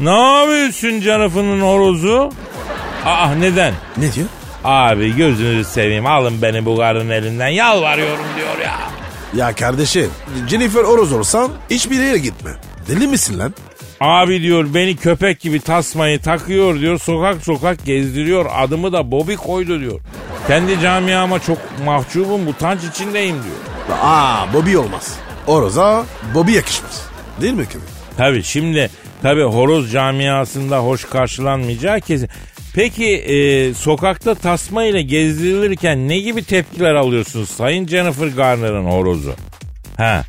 Ne 0.00 0.10
yapıyorsun 0.38 1.00
Jennifer'ın 1.00 1.60
horozu? 1.60 2.32
Aa 3.06 3.34
neden? 3.34 3.74
Ne 3.96 4.12
diyor? 4.12 4.26
Abi 4.64 5.16
gözünüzü 5.16 5.70
seveyim 5.70 6.06
alın 6.06 6.42
beni 6.42 6.64
bu 6.64 6.76
karın 6.76 7.10
elinden 7.10 7.48
yalvarıyorum 7.48 8.24
diyor 8.36 8.58
ya. 8.64 8.78
Ya 9.36 9.54
kardeşim 9.54 10.10
Jennifer 10.48 10.80
Oroz 10.84 11.12
olsan 11.12 11.50
hiçbir 11.70 12.00
yere 12.00 12.18
gitme. 12.18 12.50
Deli 12.88 13.06
misin 13.06 13.38
lan? 13.38 13.54
Abi 14.00 14.42
diyor 14.42 14.74
beni 14.74 14.96
köpek 14.96 15.40
gibi 15.40 15.60
tasmayı 15.60 16.20
takıyor 16.20 16.80
diyor 16.80 16.98
sokak 16.98 17.42
sokak 17.44 17.84
gezdiriyor 17.84 18.46
adımı 18.54 18.92
da 18.92 19.10
Bobby 19.10 19.34
koydu 19.34 19.80
diyor. 19.80 20.00
Kendi 20.46 20.80
camiama 20.80 21.38
çok 21.38 21.58
mahcubum 21.84 22.48
utanç 22.48 22.80
içindeyim 22.84 23.36
diyor. 23.42 23.56
Aa 24.02 24.52
Bobby 24.52 24.76
olmaz. 24.76 25.14
Oroz'a 25.46 26.04
Bobby 26.34 26.52
yakışmaz. 26.52 27.06
Değil 27.40 27.54
mi 27.54 27.64
Kadir? 27.66 27.80
Tabi 28.16 28.42
şimdi 28.42 28.90
tabi 29.22 29.42
horoz 29.42 29.92
camiasında 29.92 30.78
hoş 30.78 31.04
karşılanmayacağı 31.04 32.00
kesin. 32.00 32.28
Peki 32.74 33.06
e, 33.06 33.74
sokakta 33.74 34.34
tasma 34.34 34.84
ile 34.84 35.02
gezdirilirken 35.02 36.08
ne 36.08 36.18
gibi 36.18 36.44
tepkiler 36.44 36.94
alıyorsunuz 36.94 37.48
Sayın 37.48 37.86
Jennifer 37.86 38.26
Garner'ın 38.26 38.84
horozu? 38.84 39.34
Ha. 39.96 40.24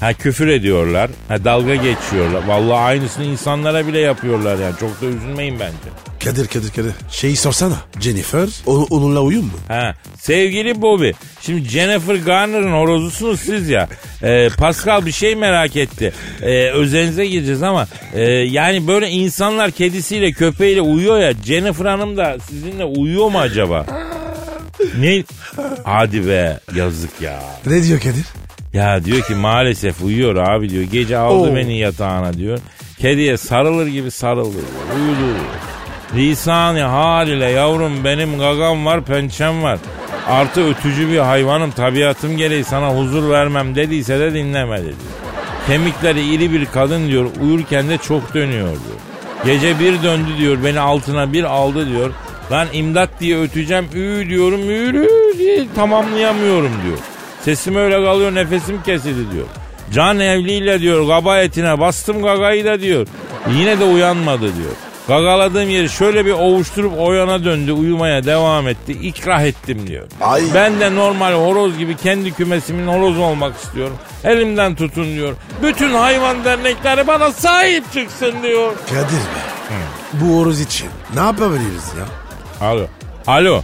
Ha 0.00 0.12
küfür 0.12 0.46
ediyorlar. 0.48 1.10
Ha 1.28 1.44
dalga 1.44 1.74
geçiyorlar. 1.74 2.46
Vallahi 2.46 2.78
aynısını 2.78 3.24
insanlara 3.24 3.86
bile 3.86 3.98
yapıyorlar 3.98 4.58
yani. 4.58 4.74
Çok 4.80 5.00
da 5.02 5.06
üzülmeyin 5.06 5.60
bence. 5.60 5.74
Kadir 6.24 6.46
Kadir 6.46 6.70
Kadir. 6.70 6.92
Şeyi 7.10 7.36
sorsana. 7.36 7.74
Jennifer 8.00 8.48
o- 8.66 8.86
onunla 8.90 9.20
uyum 9.20 9.44
mu? 9.44 9.50
Ha, 9.68 9.94
sevgili 10.20 10.82
Bobby. 10.82 11.10
Şimdi 11.40 11.68
Jennifer 11.68 12.14
Garner'ın 12.14 12.72
horozusunuz 12.72 13.40
siz 13.40 13.68
ya. 13.68 13.88
Ee, 14.22 14.48
Pascal 14.58 15.06
bir 15.06 15.12
şey 15.12 15.34
merak 15.36 15.76
etti. 15.76 16.12
Ee, 16.42 16.70
özelinize 16.70 17.26
gireceğiz 17.26 17.62
ama 17.62 17.86
e, 18.14 18.22
yani 18.30 18.86
böyle 18.88 19.08
insanlar 19.10 19.70
kedisiyle 19.70 20.32
köpeğiyle 20.32 20.80
uyuyor 20.80 21.18
ya. 21.20 21.32
Jennifer 21.44 21.84
Hanım 21.84 22.16
da 22.16 22.36
sizinle 22.48 22.84
uyuyor 22.84 23.30
mu 23.30 23.38
acaba? 23.38 23.86
ne? 24.98 25.22
Hadi 25.84 26.26
be 26.26 26.60
yazık 26.74 27.20
ya. 27.20 27.42
Ne 27.66 27.82
diyor 27.82 28.00
Kadir? 28.00 28.24
Ya 28.76 29.04
diyor 29.04 29.20
ki 29.22 29.34
maalesef 29.34 30.02
uyuyor 30.02 30.36
abi 30.36 30.68
diyor. 30.70 30.82
Gece 30.82 31.16
aldı 31.18 31.50
Oo. 31.50 31.56
beni 31.56 31.78
yatağına 31.78 32.32
diyor. 32.32 32.58
Kediye 32.98 33.36
sarılır 33.36 33.86
gibi 33.86 34.10
sarıldı. 34.10 34.52
diyor. 34.52 35.06
Uyudu. 35.06 35.38
Lisani 36.14 36.80
haliyle 36.80 37.44
yavrum 37.44 38.04
benim 38.04 38.38
gagam 38.38 38.86
var 38.86 39.04
pençem 39.04 39.62
var. 39.62 39.78
Artı 40.28 40.70
ötücü 40.70 41.08
bir 41.08 41.18
hayvanım 41.18 41.70
tabiatım 41.70 42.36
gereği 42.36 42.64
sana 42.64 42.96
huzur 42.96 43.30
vermem 43.30 43.74
dediyse 43.74 44.20
de 44.20 44.34
dinlemedi 44.34 44.84
diyor. 44.84 44.96
Kemikleri 45.66 46.34
iri 46.34 46.52
bir 46.52 46.66
kadın 46.66 47.08
diyor 47.08 47.26
uyurken 47.42 47.88
de 47.88 47.98
çok 47.98 48.34
dönüyor 48.34 48.68
diyor. 48.68 48.98
Gece 49.44 49.78
bir 49.80 50.02
döndü 50.02 50.30
diyor 50.38 50.56
beni 50.64 50.80
altına 50.80 51.32
bir 51.32 51.44
aldı 51.44 51.88
diyor. 51.90 52.10
Lan 52.52 52.68
imdat 52.72 53.10
diye 53.20 53.38
öteceğim 53.40 53.84
ü 53.94 54.28
diyorum 54.28 54.70
ü 54.70 55.08
diye 55.38 55.66
tamamlayamıyorum 55.74 56.72
diyor. 56.86 56.98
Sesim 57.46 57.76
öyle 57.76 58.04
kalıyor 58.04 58.34
nefesim 58.34 58.82
kesildi 58.82 59.32
diyor. 59.32 59.46
Can 59.92 60.20
evliyle 60.20 60.80
diyor 60.80 61.06
gaba 61.06 61.38
etine 61.38 61.80
bastım 61.80 62.22
gagayı 62.22 62.64
da 62.64 62.80
diyor. 62.80 63.06
Yine 63.50 63.80
de 63.80 63.84
uyanmadı 63.84 64.40
diyor. 64.40 64.70
Gagaladığım 65.08 65.70
yeri 65.70 65.88
şöyle 65.88 66.26
bir 66.26 66.32
ovuşturup 66.32 66.92
o 66.98 67.12
yana 67.12 67.44
döndü 67.44 67.72
uyumaya 67.72 68.24
devam 68.24 68.68
etti. 68.68 68.92
İkrah 68.92 69.42
ettim 69.42 69.86
diyor. 69.86 70.06
Ay. 70.20 70.42
Ben 70.54 70.80
de 70.80 70.94
normal 70.94 71.32
horoz 71.32 71.78
gibi 71.78 71.96
kendi 71.96 72.32
kümesimin 72.32 72.86
horozu 72.86 73.20
olmak 73.20 73.56
istiyorum. 73.56 73.96
Elimden 74.24 74.74
tutun 74.74 75.14
diyor. 75.14 75.34
Bütün 75.62 75.94
hayvan 75.94 76.44
dernekleri 76.44 77.06
bana 77.06 77.32
sahip 77.32 77.92
çıksın 77.92 78.34
diyor. 78.42 78.72
Kadir 78.86 79.00
be. 79.00 79.76
Bu 80.12 80.40
horoz 80.40 80.60
için 80.60 80.88
ne 81.14 81.20
yapabiliriz 81.20 81.92
ya? 81.98 82.06
Alo. 82.68 82.86
Alo. 83.26 83.62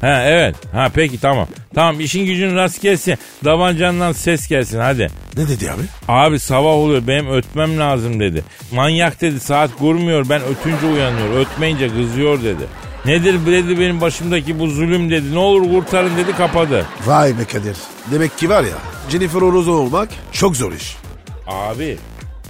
Ha 0.00 0.22
evet. 0.24 0.56
Ha 0.72 0.88
peki 0.94 1.20
tamam. 1.20 1.46
Tamam 1.74 2.00
işin 2.00 2.26
gücün 2.26 2.56
rast 2.56 2.82
gelsin. 2.82 3.18
Davancandan 3.44 4.12
ses 4.12 4.48
gelsin 4.48 4.78
hadi. 4.78 5.08
Ne 5.36 5.48
dedi 5.48 5.70
abi? 5.70 5.82
Abi 6.08 6.38
sabah 6.38 6.68
oluyor 6.70 7.06
benim 7.06 7.30
ötmem 7.30 7.78
lazım 7.78 8.20
dedi. 8.20 8.44
Manyak 8.72 9.20
dedi 9.20 9.40
saat 9.40 9.76
kurmuyor 9.78 10.28
ben 10.28 10.42
ötünce 10.42 10.86
uyanıyor. 10.86 11.40
Ötmeyince 11.40 11.88
kızıyor 11.88 12.42
dedi. 12.42 12.66
Nedir 13.04 13.46
dedi 13.46 13.80
benim 13.80 14.00
başımdaki 14.00 14.58
bu 14.58 14.66
zulüm 14.66 15.10
dedi. 15.10 15.34
Ne 15.34 15.38
olur 15.38 15.70
kurtarın 15.70 16.16
dedi 16.16 16.32
kapadı. 16.36 16.86
Vay 17.06 17.38
be 17.38 17.44
Kadir. 17.44 17.76
Demek 18.12 18.38
ki 18.38 18.48
var 18.48 18.62
ya 18.62 18.76
Jennifer 19.10 19.40
Horozo 19.40 19.72
olmak 19.72 20.08
çok 20.32 20.56
zor 20.56 20.72
iş. 20.72 20.96
Abi 21.46 21.98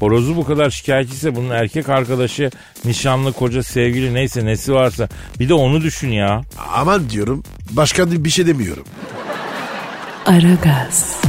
horozu 0.00 0.36
bu 0.36 0.44
kadar 0.46 0.70
şikayetçiyse 0.70 1.36
bunun 1.36 1.50
erkek 1.50 1.88
arkadaşı, 1.88 2.50
nişanlı, 2.84 3.32
koca, 3.32 3.62
sevgili 3.62 4.14
neyse 4.14 4.44
nesi 4.44 4.74
varsa 4.74 5.08
bir 5.40 5.48
de 5.48 5.54
onu 5.54 5.82
düşün 5.82 6.08
ya. 6.08 6.42
Aman 6.74 7.10
diyorum 7.10 7.42
başka 7.70 8.10
bir 8.12 8.30
şey 8.30 8.46
demiyorum. 8.46 8.84
Aragaz, 10.26 11.20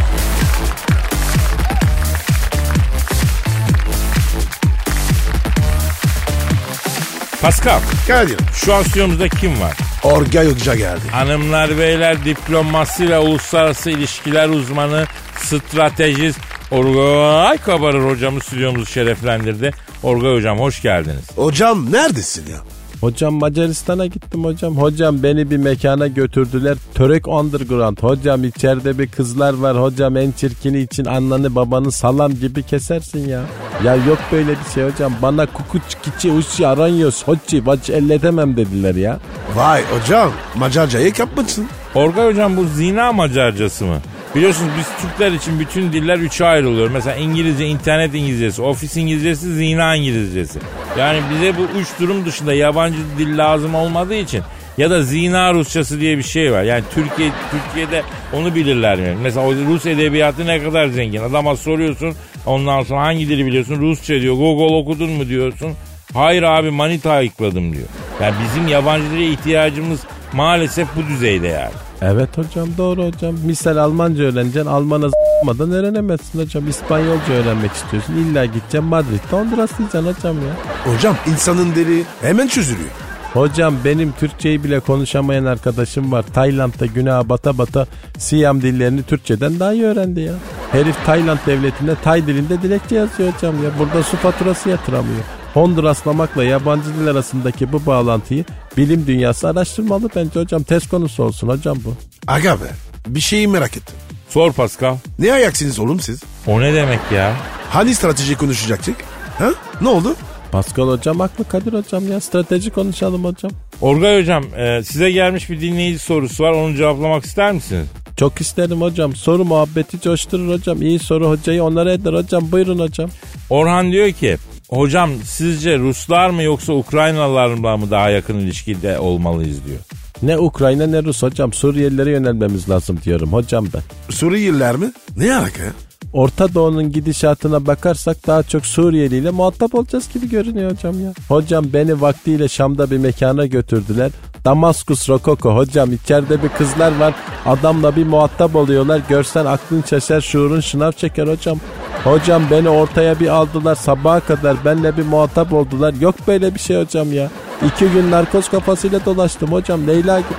Pascal 7.41 7.79
Kadir. 8.07 8.37
şu 8.53 8.73
an 8.73 8.83
stüdyomuzda 8.83 9.29
kim 9.29 9.61
var? 9.61 9.77
Orgay 10.03 10.51
Hoca 10.51 10.75
geldi. 10.75 11.01
Hanımlar 11.11 11.77
beyler 11.77 12.25
diplomasi 12.25 13.09
ve 13.09 13.19
uluslararası 13.19 13.89
ilişkiler 13.89 14.49
uzmanı, 14.49 15.05
stratejist 15.37 16.39
Orgay 16.71 17.57
Kabarır 17.57 18.09
hocamız 18.09 18.43
stüdyomuzu 18.43 18.85
şereflendirdi. 18.85 19.71
Orgay 20.03 20.35
hocam 20.35 20.59
hoş 20.59 20.81
geldiniz. 20.81 21.29
Hocam 21.35 21.91
neredesin 21.91 22.51
ya? 22.51 22.57
Hocam 23.01 23.33
Macaristan'a 23.33 24.05
gittim 24.05 24.43
hocam. 24.43 24.77
Hocam 24.77 25.23
beni 25.23 25.51
bir 25.51 25.57
mekana 25.57 26.07
götürdüler. 26.07 26.77
Törek 26.95 27.27
Underground. 27.27 27.97
Hocam 28.01 28.43
içeride 28.43 28.99
bir 28.99 29.07
kızlar 29.07 29.53
var. 29.53 29.81
Hocam 29.81 30.17
en 30.17 30.31
çirkini 30.31 30.79
için 30.79 31.05
annanı 31.05 31.55
babanı 31.55 31.91
salam 31.91 32.33
gibi 32.33 32.63
kesersin 32.63 33.29
ya. 33.29 33.41
Ya 33.85 33.95
yok 33.95 34.17
böyle 34.31 34.51
bir 34.51 34.73
şey 34.73 34.83
hocam. 34.89 35.13
Bana 35.21 35.45
kukuç 35.45 35.81
kiçi 36.03 36.31
uşi 36.31 36.67
aranyos 36.67 37.23
hocci 37.23 37.65
vaç 37.65 37.89
elletemem 37.89 38.57
dediler 38.57 38.95
ya. 38.95 39.19
Vay 39.55 39.83
hocam 39.91 40.31
Macarcayı 40.55 41.13
kapmışsın. 41.13 41.67
Orgay 41.95 42.27
hocam 42.27 42.57
bu 42.57 42.65
zina 42.65 43.11
macarcası 43.11 43.85
mı? 43.85 43.97
Biliyorsunuz 44.35 44.71
biz 44.77 44.87
Türkler 45.01 45.31
için 45.31 45.59
bütün 45.59 45.93
diller 45.93 46.17
üçe 46.17 46.45
ayrılıyor. 46.45 46.89
Mesela 46.91 47.15
İngilizce, 47.15 47.67
internet 47.67 48.15
İngilizcesi, 48.15 48.61
ofis 48.61 48.97
İngilizcesi, 48.97 49.53
zina 49.53 49.95
İngilizcesi. 49.95 50.59
Yani 50.99 51.19
bize 51.33 51.57
bu 51.57 51.79
üç 51.79 51.87
durum 51.99 52.25
dışında 52.25 52.53
yabancı 52.53 52.97
dil 53.17 53.37
lazım 53.37 53.75
olmadığı 53.75 54.15
için 54.15 54.41
ya 54.77 54.89
da 54.89 55.03
zina 55.03 55.53
Rusçası 55.53 55.99
diye 55.99 56.17
bir 56.17 56.23
şey 56.23 56.51
var. 56.51 56.63
Yani 56.63 56.83
Türkiye 56.93 57.29
Türkiye'de 57.51 58.03
onu 58.33 58.55
bilirler 58.55 58.99
mi? 58.99 59.17
Mesela 59.21 59.47
Rus 59.67 59.85
edebiyatı 59.85 60.47
ne 60.47 60.63
kadar 60.63 60.87
zengin. 60.87 61.21
Adama 61.23 61.55
soruyorsun 61.55 62.15
ondan 62.45 62.83
sonra 62.83 63.01
hangi 63.01 63.29
dili 63.29 63.45
biliyorsun? 63.45 63.81
Rusça 63.81 64.21
diyor. 64.21 64.35
Google 64.35 64.75
okudun 64.75 65.09
mu 65.09 65.27
diyorsun. 65.27 65.73
Hayır 66.13 66.43
abi 66.43 66.71
manita 66.71 67.11
ayıkladım 67.11 67.73
diyor. 67.73 67.87
Yani 68.21 68.35
bizim 68.45 68.67
yabancı 68.67 69.11
dile 69.11 69.27
ihtiyacımız 69.27 69.99
maalesef 70.33 70.87
bu 70.95 71.07
düzeyde 71.07 71.47
yani. 71.47 71.90
Evet 72.01 72.37
hocam 72.37 72.69
doğru 72.77 73.05
hocam. 73.05 73.35
Misal 73.45 73.77
Almanca 73.77 74.23
öğreneceksin. 74.23 74.69
Alman'a 74.69 75.09
z**madan 75.09 75.71
öğrenemezsin 75.71 76.39
hocam. 76.39 76.67
İspanyolca 76.67 77.33
öğrenmek 77.33 77.71
istiyorsun. 77.71 78.13
İlla 78.13 78.45
gideceksin 78.45 78.83
Madrid'de 78.83 79.35
Honduras 79.37 79.77
diyeceksin 79.77 80.13
hocam 80.13 80.35
ya. 80.35 80.53
Hocam 80.93 81.15
insanın 81.27 81.75
dili 81.75 82.03
hemen 82.21 82.47
çözülüyor. 82.47 82.89
Hocam 83.33 83.75
benim 83.85 84.11
Türkçeyi 84.11 84.63
bile 84.63 84.79
konuşamayan 84.79 85.45
arkadaşım 85.45 86.11
var. 86.11 86.25
Tayland'da 86.33 86.85
günaha 86.85 87.29
bata 87.29 87.57
bata 87.57 87.87
Siyam 88.17 88.61
dillerini 88.61 89.03
Türkçeden 89.03 89.59
daha 89.59 89.73
iyi 89.73 89.83
öğrendi 89.83 90.21
ya. 90.21 90.33
Herif 90.71 91.05
Tayland 91.05 91.39
devletinde 91.45 91.95
Tay 92.03 92.27
dilinde 92.27 92.61
dilekçe 92.61 92.95
yazıyor 92.95 93.33
hocam 93.33 93.63
ya. 93.63 93.69
Burada 93.79 94.03
su 94.03 94.17
faturası 94.17 94.69
yatıramıyor. 94.69 95.23
Honduraslamakla 95.53 96.43
yabancı 96.43 96.85
dil 96.85 97.07
arasındaki 97.07 97.71
bu 97.71 97.85
bağlantıyı 97.85 98.45
bilim 98.77 99.07
dünyası 99.07 99.47
araştırmalı 99.47 100.09
bence 100.15 100.39
hocam. 100.39 100.63
Test 100.63 100.89
konusu 100.89 101.23
olsun 101.23 101.47
hocam 101.47 101.77
bu. 101.85 101.95
Aga 102.27 102.55
be 102.55 102.71
bir 103.07 103.19
şeyi 103.19 103.47
merak 103.47 103.77
ettim. 103.77 103.95
Sor 104.29 104.51
Pascal. 104.53 104.95
Ne 105.19 105.33
ayaksınız 105.33 105.79
oğlum 105.79 105.99
siz? 105.99 106.23
O 106.47 106.61
ne 106.61 106.73
demek 106.73 106.99
ya? 107.15 107.35
Hani 107.69 107.95
strateji 107.95 108.37
konuşacaktık? 108.37 108.95
Ha? 109.37 109.49
Ne 109.81 109.87
oldu? 109.87 110.15
Pascal 110.51 110.87
hocam 110.87 111.19
haklı 111.19 111.47
Kadir 111.47 111.73
hocam 111.73 112.11
ya. 112.11 112.19
Strateji 112.19 112.69
konuşalım 112.69 113.23
hocam. 113.25 113.51
Orgay 113.81 114.21
hocam 114.21 114.43
e, 114.57 114.83
size 114.83 115.11
gelmiş 115.11 115.49
bir 115.49 115.61
dinleyici 115.61 115.99
sorusu 115.99 116.43
var. 116.43 116.51
Onu 116.51 116.75
cevaplamak 116.75 117.25
ister 117.25 117.51
misiniz? 117.51 117.87
Çok 118.17 118.41
isterim 118.41 118.81
hocam. 118.81 119.15
Soru 119.15 119.45
muhabbeti 119.45 120.01
coşturur 120.01 120.53
hocam. 120.53 120.81
İyi 120.81 120.99
soru 120.99 121.29
hocayı 121.29 121.63
onlara 121.63 121.93
eder 121.93 122.13
hocam. 122.13 122.51
Buyurun 122.51 122.79
hocam. 122.79 123.09
Orhan 123.49 123.91
diyor 123.91 124.11
ki 124.11 124.37
hocam 124.71 125.11
sizce 125.25 125.77
Ruslar 125.79 126.29
mı 126.29 126.43
yoksa 126.43 126.73
Ukraynalılar 126.73 127.75
mı 127.75 127.91
daha 127.91 128.09
yakın 128.09 128.39
ilişkide 128.39 128.99
olmalıyız 128.99 129.65
diyor. 129.65 129.79
Ne 130.23 130.37
Ukrayna 130.37 130.87
ne 130.87 131.03
Rus 131.03 131.23
hocam. 131.23 131.53
Suriyelilere 131.53 132.11
yönelmemiz 132.11 132.69
lazım 132.69 132.99
diyorum 133.03 133.33
hocam 133.33 133.67
ben. 133.73 133.81
Suriyeliler 134.13 134.75
mi? 134.75 134.91
Ne 135.17 135.35
alaka 135.35 135.63
ya? 135.63 135.71
Orta 136.13 136.53
Doğu'nun 136.53 136.91
gidişatına 136.91 137.65
bakarsak 137.65 138.27
daha 138.27 138.43
çok 138.43 138.65
Suriyeli 138.65 139.17
ile 139.17 139.31
muhatap 139.31 139.75
olacağız 139.75 140.09
gibi 140.13 140.29
görünüyor 140.29 140.71
hocam 140.71 140.99
ya. 141.03 141.13
Hocam 141.27 141.65
beni 141.73 142.01
vaktiyle 142.01 142.47
Şam'da 142.47 142.91
bir 142.91 142.97
mekana 142.97 143.45
götürdüler. 143.45 144.11
Damaskus 144.45 145.09
Rokoko 145.09 145.55
hocam 145.55 145.93
içeride 145.93 146.43
bir 146.43 146.49
kızlar 146.49 146.99
var. 146.99 147.13
Adamla 147.45 147.95
bir 147.95 148.05
muhatap 148.05 148.55
oluyorlar. 148.55 149.01
Görsen 149.09 149.45
aklın 149.45 149.83
şaşar 149.89 150.21
şuurun 150.21 150.59
şınav 150.59 150.91
çeker 150.91 151.27
hocam. 151.27 151.59
Hocam 152.03 152.43
beni 152.51 152.69
ortaya 152.69 153.19
bir 153.19 153.27
aldılar 153.27 153.75
sabaha 153.75 154.19
kadar 154.19 154.65
benle 154.65 154.97
bir 154.97 155.03
muhatap 155.03 155.53
oldular. 155.53 155.93
Yok 156.01 156.15
böyle 156.27 156.53
bir 156.53 156.59
şey 156.59 156.81
hocam 156.81 157.13
ya. 157.13 157.29
İki 157.65 157.89
gün 157.89 158.11
narkoz 158.11 158.49
kafasıyla 158.49 159.05
dolaştım 159.05 159.51
hocam 159.51 159.87
Leyla 159.87 160.19
gibi. 160.19 160.29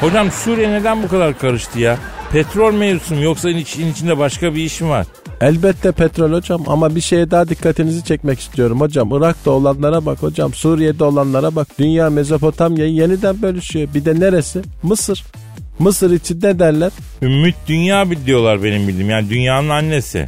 Hocam 0.00 0.30
Suriye 0.30 0.70
neden 0.70 1.02
bu 1.02 1.08
kadar 1.08 1.38
karıştı 1.38 1.78
ya? 1.80 1.98
Petrol 2.32 2.74
mevzusu 2.74 3.14
mu 3.14 3.22
yoksa 3.22 3.50
için 3.50 3.92
içinde 3.92 4.18
başka 4.18 4.54
bir 4.54 4.64
iş 4.64 4.80
mi 4.80 4.88
var? 4.88 5.06
Elbette 5.42 5.92
petrol 5.92 6.32
hocam 6.32 6.62
ama 6.66 6.94
bir 6.94 7.00
şeye 7.00 7.30
daha 7.30 7.48
dikkatinizi 7.48 8.04
çekmek 8.04 8.40
istiyorum 8.40 8.80
hocam. 8.80 9.12
Irak'ta 9.12 9.50
olanlara 9.50 10.06
bak 10.06 10.22
hocam. 10.22 10.54
Suriye'de 10.54 11.04
olanlara 11.04 11.54
bak. 11.54 11.68
Dünya 11.78 12.10
Mezopotamya'yı 12.10 12.92
yeniden 12.92 13.42
bölüşüyor. 13.42 13.88
Bir 13.94 14.04
de 14.04 14.20
neresi? 14.20 14.62
Mısır. 14.82 15.24
Mısır 15.78 16.10
için 16.10 16.40
ne 16.42 16.58
derler? 16.58 16.92
Ümmüt 17.22 17.54
Dünya 17.68 18.06
diyorlar 18.26 18.62
benim 18.62 18.88
bildiğim. 18.88 19.10
Yani 19.10 19.30
dünyanın 19.30 19.68
annesi. 19.68 20.26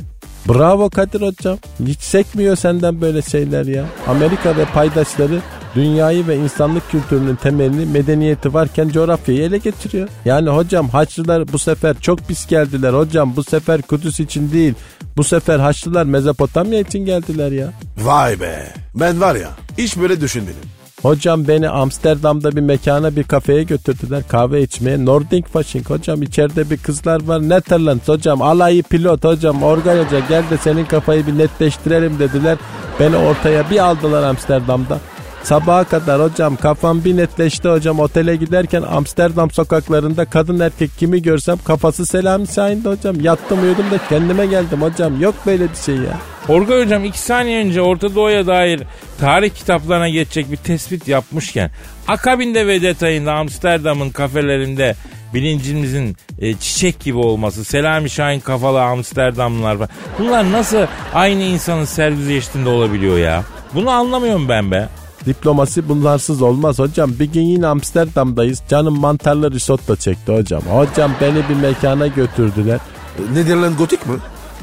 Bravo 0.49 0.91
Kadir 0.91 1.21
hocam. 1.21 1.59
Hiç 1.87 2.01
sekmiyor 2.01 2.57
senden 2.57 3.01
böyle 3.01 3.23
şeyler 3.23 3.67
ya. 3.67 3.85
Amerika 4.07 4.57
ve 4.57 4.65
paydaşları 4.65 5.41
dünyayı 5.75 6.27
ve 6.27 6.37
insanlık 6.37 6.91
kültürünün 6.91 7.37
temelini 7.37 7.87
medeniyeti 7.87 8.55
varken 8.55 8.89
coğrafyayı 8.89 9.43
ele 9.43 9.59
geçiriyor. 9.59 10.09
Yani 10.25 10.49
hocam 10.49 10.89
Haçlılar 10.89 11.53
bu 11.53 11.59
sefer 11.59 11.97
çok 12.01 12.19
pis 12.19 12.47
geldiler 12.47 12.93
hocam. 12.93 13.37
Bu 13.37 13.45
sefer 13.45 13.83
Kudüs 13.83 14.21
için 14.21 14.53
değil. 14.53 14.75
Bu 15.17 15.25
sefer 15.25 15.59
Haçlılar 15.59 16.05
Mezopotamya 16.05 16.81
için 16.81 17.05
geldiler 17.05 17.53
ya. 17.53 17.73
Vay 17.99 18.41
be. 18.41 18.73
Ben 18.95 19.21
var 19.21 19.35
ya 19.35 19.51
hiç 19.79 19.97
böyle 19.97 20.21
düşünmedim. 20.21 20.63
Hocam 21.03 21.49
beni 21.49 21.69
Amsterdam'da 21.69 22.57
bir 22.57 22.61
mekana 22.61 23.17
bir 23.17 23.23
kafeye 23.23 23.63
götürdüler 23.63 24.23
kahve 24.29 24.63
içmeye. 24.63 25.05
Nordic 25.05 25.49
Fashing 25.53 25.91
hocam 25.91 26.23
içeride 26.23 26.71
bir 26.71 26.77
kızlar 26.77 27.25
var. 27.25 27.49
Netherlands 27.49 28.09
hocam 28.09 28.43
alayı 28.43 28.83
pilot 28.83 29.25
hocam 29.25 29.63
Organ 29.63 30.05
Hoca 30.05 30.19
gel 30.29 30.43
de 30.51 30.57
senin 30.57 30.85
kafayı 30.85 31.27
bir 31.27 31.39
netleştirelim 31.39 32.19
dediler. 32.19 32.59
Beni 33.01 33.17
ortaya 33.17 33.71
bir 33.71 33.79
aldılar 33.79 34.23
Amsterdam'da. 34.23 35.01
Sabaha 35.45 35.85
kadar 35.85 36.23
hocam 36.23 36.57
kafam 36.57 37.05
bir 37.05 37.17
netleşti 37.17 37.69
hocam 37.69 38.01
otele 38.01 38.37
giderken 38.37 38.83
Amsterdam 38.83 39.51
sokaklarında 39.51 40.25
kadın 40.25 40.61
erkek 40.61 40.91
kimi 40.99 41.23
görsem 41.23 41.59
kafası 41.65 42.07
Selami 42.07 42.49
Şahin'di 42.49 42.89
hocam. 42.89 43.21
Yattım 43.21 43.63
uyudum 43.63 43.91
da 43.91 43.99
kendime 44.09 44.47
geldim 44.47 44.83
hocam 44.83 45.21
yok 45.21 45.35
böyle 45.47 45.71
bir 45.71 45.77
şey 45.77 45.95
ya. 45.95 46.19
Orgay 46.49 46.85
hocam 46.85 47.05
iki 47.05 47.19
saniye 47.19 47.65
önce 47.65 47.81
Orta 47.81 48.15
Doğu'ya 48.15 48.47
dair 48.47 48.83
tarih 49.21 49.51
kitaplarına 49.51 50.09
geçecek 50.09 50.51
bir 50.51 50.57
tespit 50.57 51.09
yapmışken 51.09 51.71
akabinde 52.09 52.67
ve 52.67 52.83
detayında 52.83 53.33
Amsterdam'ın 53.33 54.11
kafelerinde 54.11 54.95
bilincimizin 55.35 56.17
e, 56.39 56.55
çiçek 56.55 57.01
gibi 57.01 57.19
olması, 57.19 57.65
Selami 57.65 58.11
Şahin 58.11 58.41
kafalı 58.41 58.83
Amsterdamlılar 58.83 59.75
var. 59.75 59.89
Bunlar 60.19 60.53
nasıl 60.53 60.87
aynı 61.15 61.43
insanın 61.43 61.85
sergüzeştiğinde 61.85 62.69
olabiliyor 62.69 63.19
ya? 63.19 63.45
Bunu 63.75 63.91
anlamıyorum 63.91 64.49
ben 64.49 64.71
be. 64.71 64.89
Diplomasi 65.27 65.89
bunlarsız 65.89 66.43
olmaz 66.43 66.79
hocam. 66.79 67.11
Bir 67.21 67.25
gün 67.33 67.43
yine 67.43 67.67
Amsterdam'dayız. 67.67 68.63
Canım 68.69 68.99
mantarlı 69.01 69.51
risotto 69.51 69.97
çekti 69.97 70.33
hocam. 70.37 70.63
Hocam 70.63 71.11
beni 71.21 71.43
bir 71.49 71.55
mekana 71.55 72.07
götürdüler. 72.07 72.81
Euh, 73.19 73.31
Nederland 73.37 73.79
gotik 73.79 74.07
mi? 74.07 74.15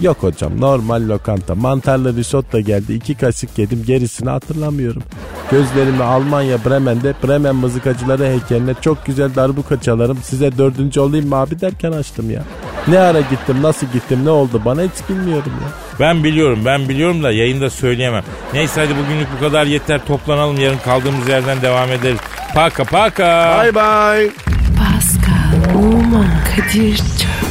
Yok 0.01 0.17
hocam 0.23 0.61
normal 0.61 1.09
lokanta. 1.09 1.55
Mantarlı 1.55 2.15
risotto 2.15 2.59
geldi. 2.59 2.93
iki 2.93 3.15
kaşık 3.15 3.57
yedim. 3.59 3.83
Gerisini 3.87 4.29
hatırlamıyorum. 4.29 5.03
Gözlerimi 5.51 6.03
Almanya 6.03 6.65
Bremen'de 6.65 7.13
Bremen 7.23 7.55
mızıkacıları 7.55 8.25
heykeline 8.25 8.73
çok 8.81 9.05
güzel 9.05 9.35
darbuka 9.35 9.81
çalarım. 9.81 10.17
Size 10.23 10.57
dördüncü 10.57 10.99
olayım 10.99 11.29
mı 11.29 11.35
abi 11.35 11.61
derken 11.61 11.91
açtım 11.91 12.31
ya. 12.31 12.43
Ne 12.87 12.99
ara 12.99 13.21
gittim 13.21 13.61
nasıl 13.61 13.87
gittim 13.93 14.25
ne 14.25 14.29
oldu 14.29 14.61
bana 14.65 14.81
hiç 14.81 15.09
bilmiyorum 15.09 15.51
ya. 15.61 15.90
Ben 15.99 16.23
biliyorum 16.23 16.61
ben 16.65 16.89
biliyorum 16.89 17.23
da 17.23 17.31
yayında 17.31 17.69
söyleyemem. 17.69 18.23
Neyse 18.53 18.81
hadi 18.81 18.97
bugünlük 18.97 19.27
bu 19.37 19.39
kadar 19.39 19.65
yeter 19.65 20.05
toplanalım 20.05 20.59
yarın 20.59 20.77
kaldığımız 20.77 21.29
yerden 21.29 21.61
devam 21.61 21.91
ederiz. 21.91 22.19
Paka 22.55 22.83
paka. 22.83 23.59
Bye 23.63 23.75
bye. 23.75 24.29
Pascal, 24.77 25.75
Oman, 25.75 26.27
Kadir 26.55 26.97
çok 26.97 27.50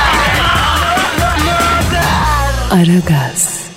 Aragaz. 2.71 3.70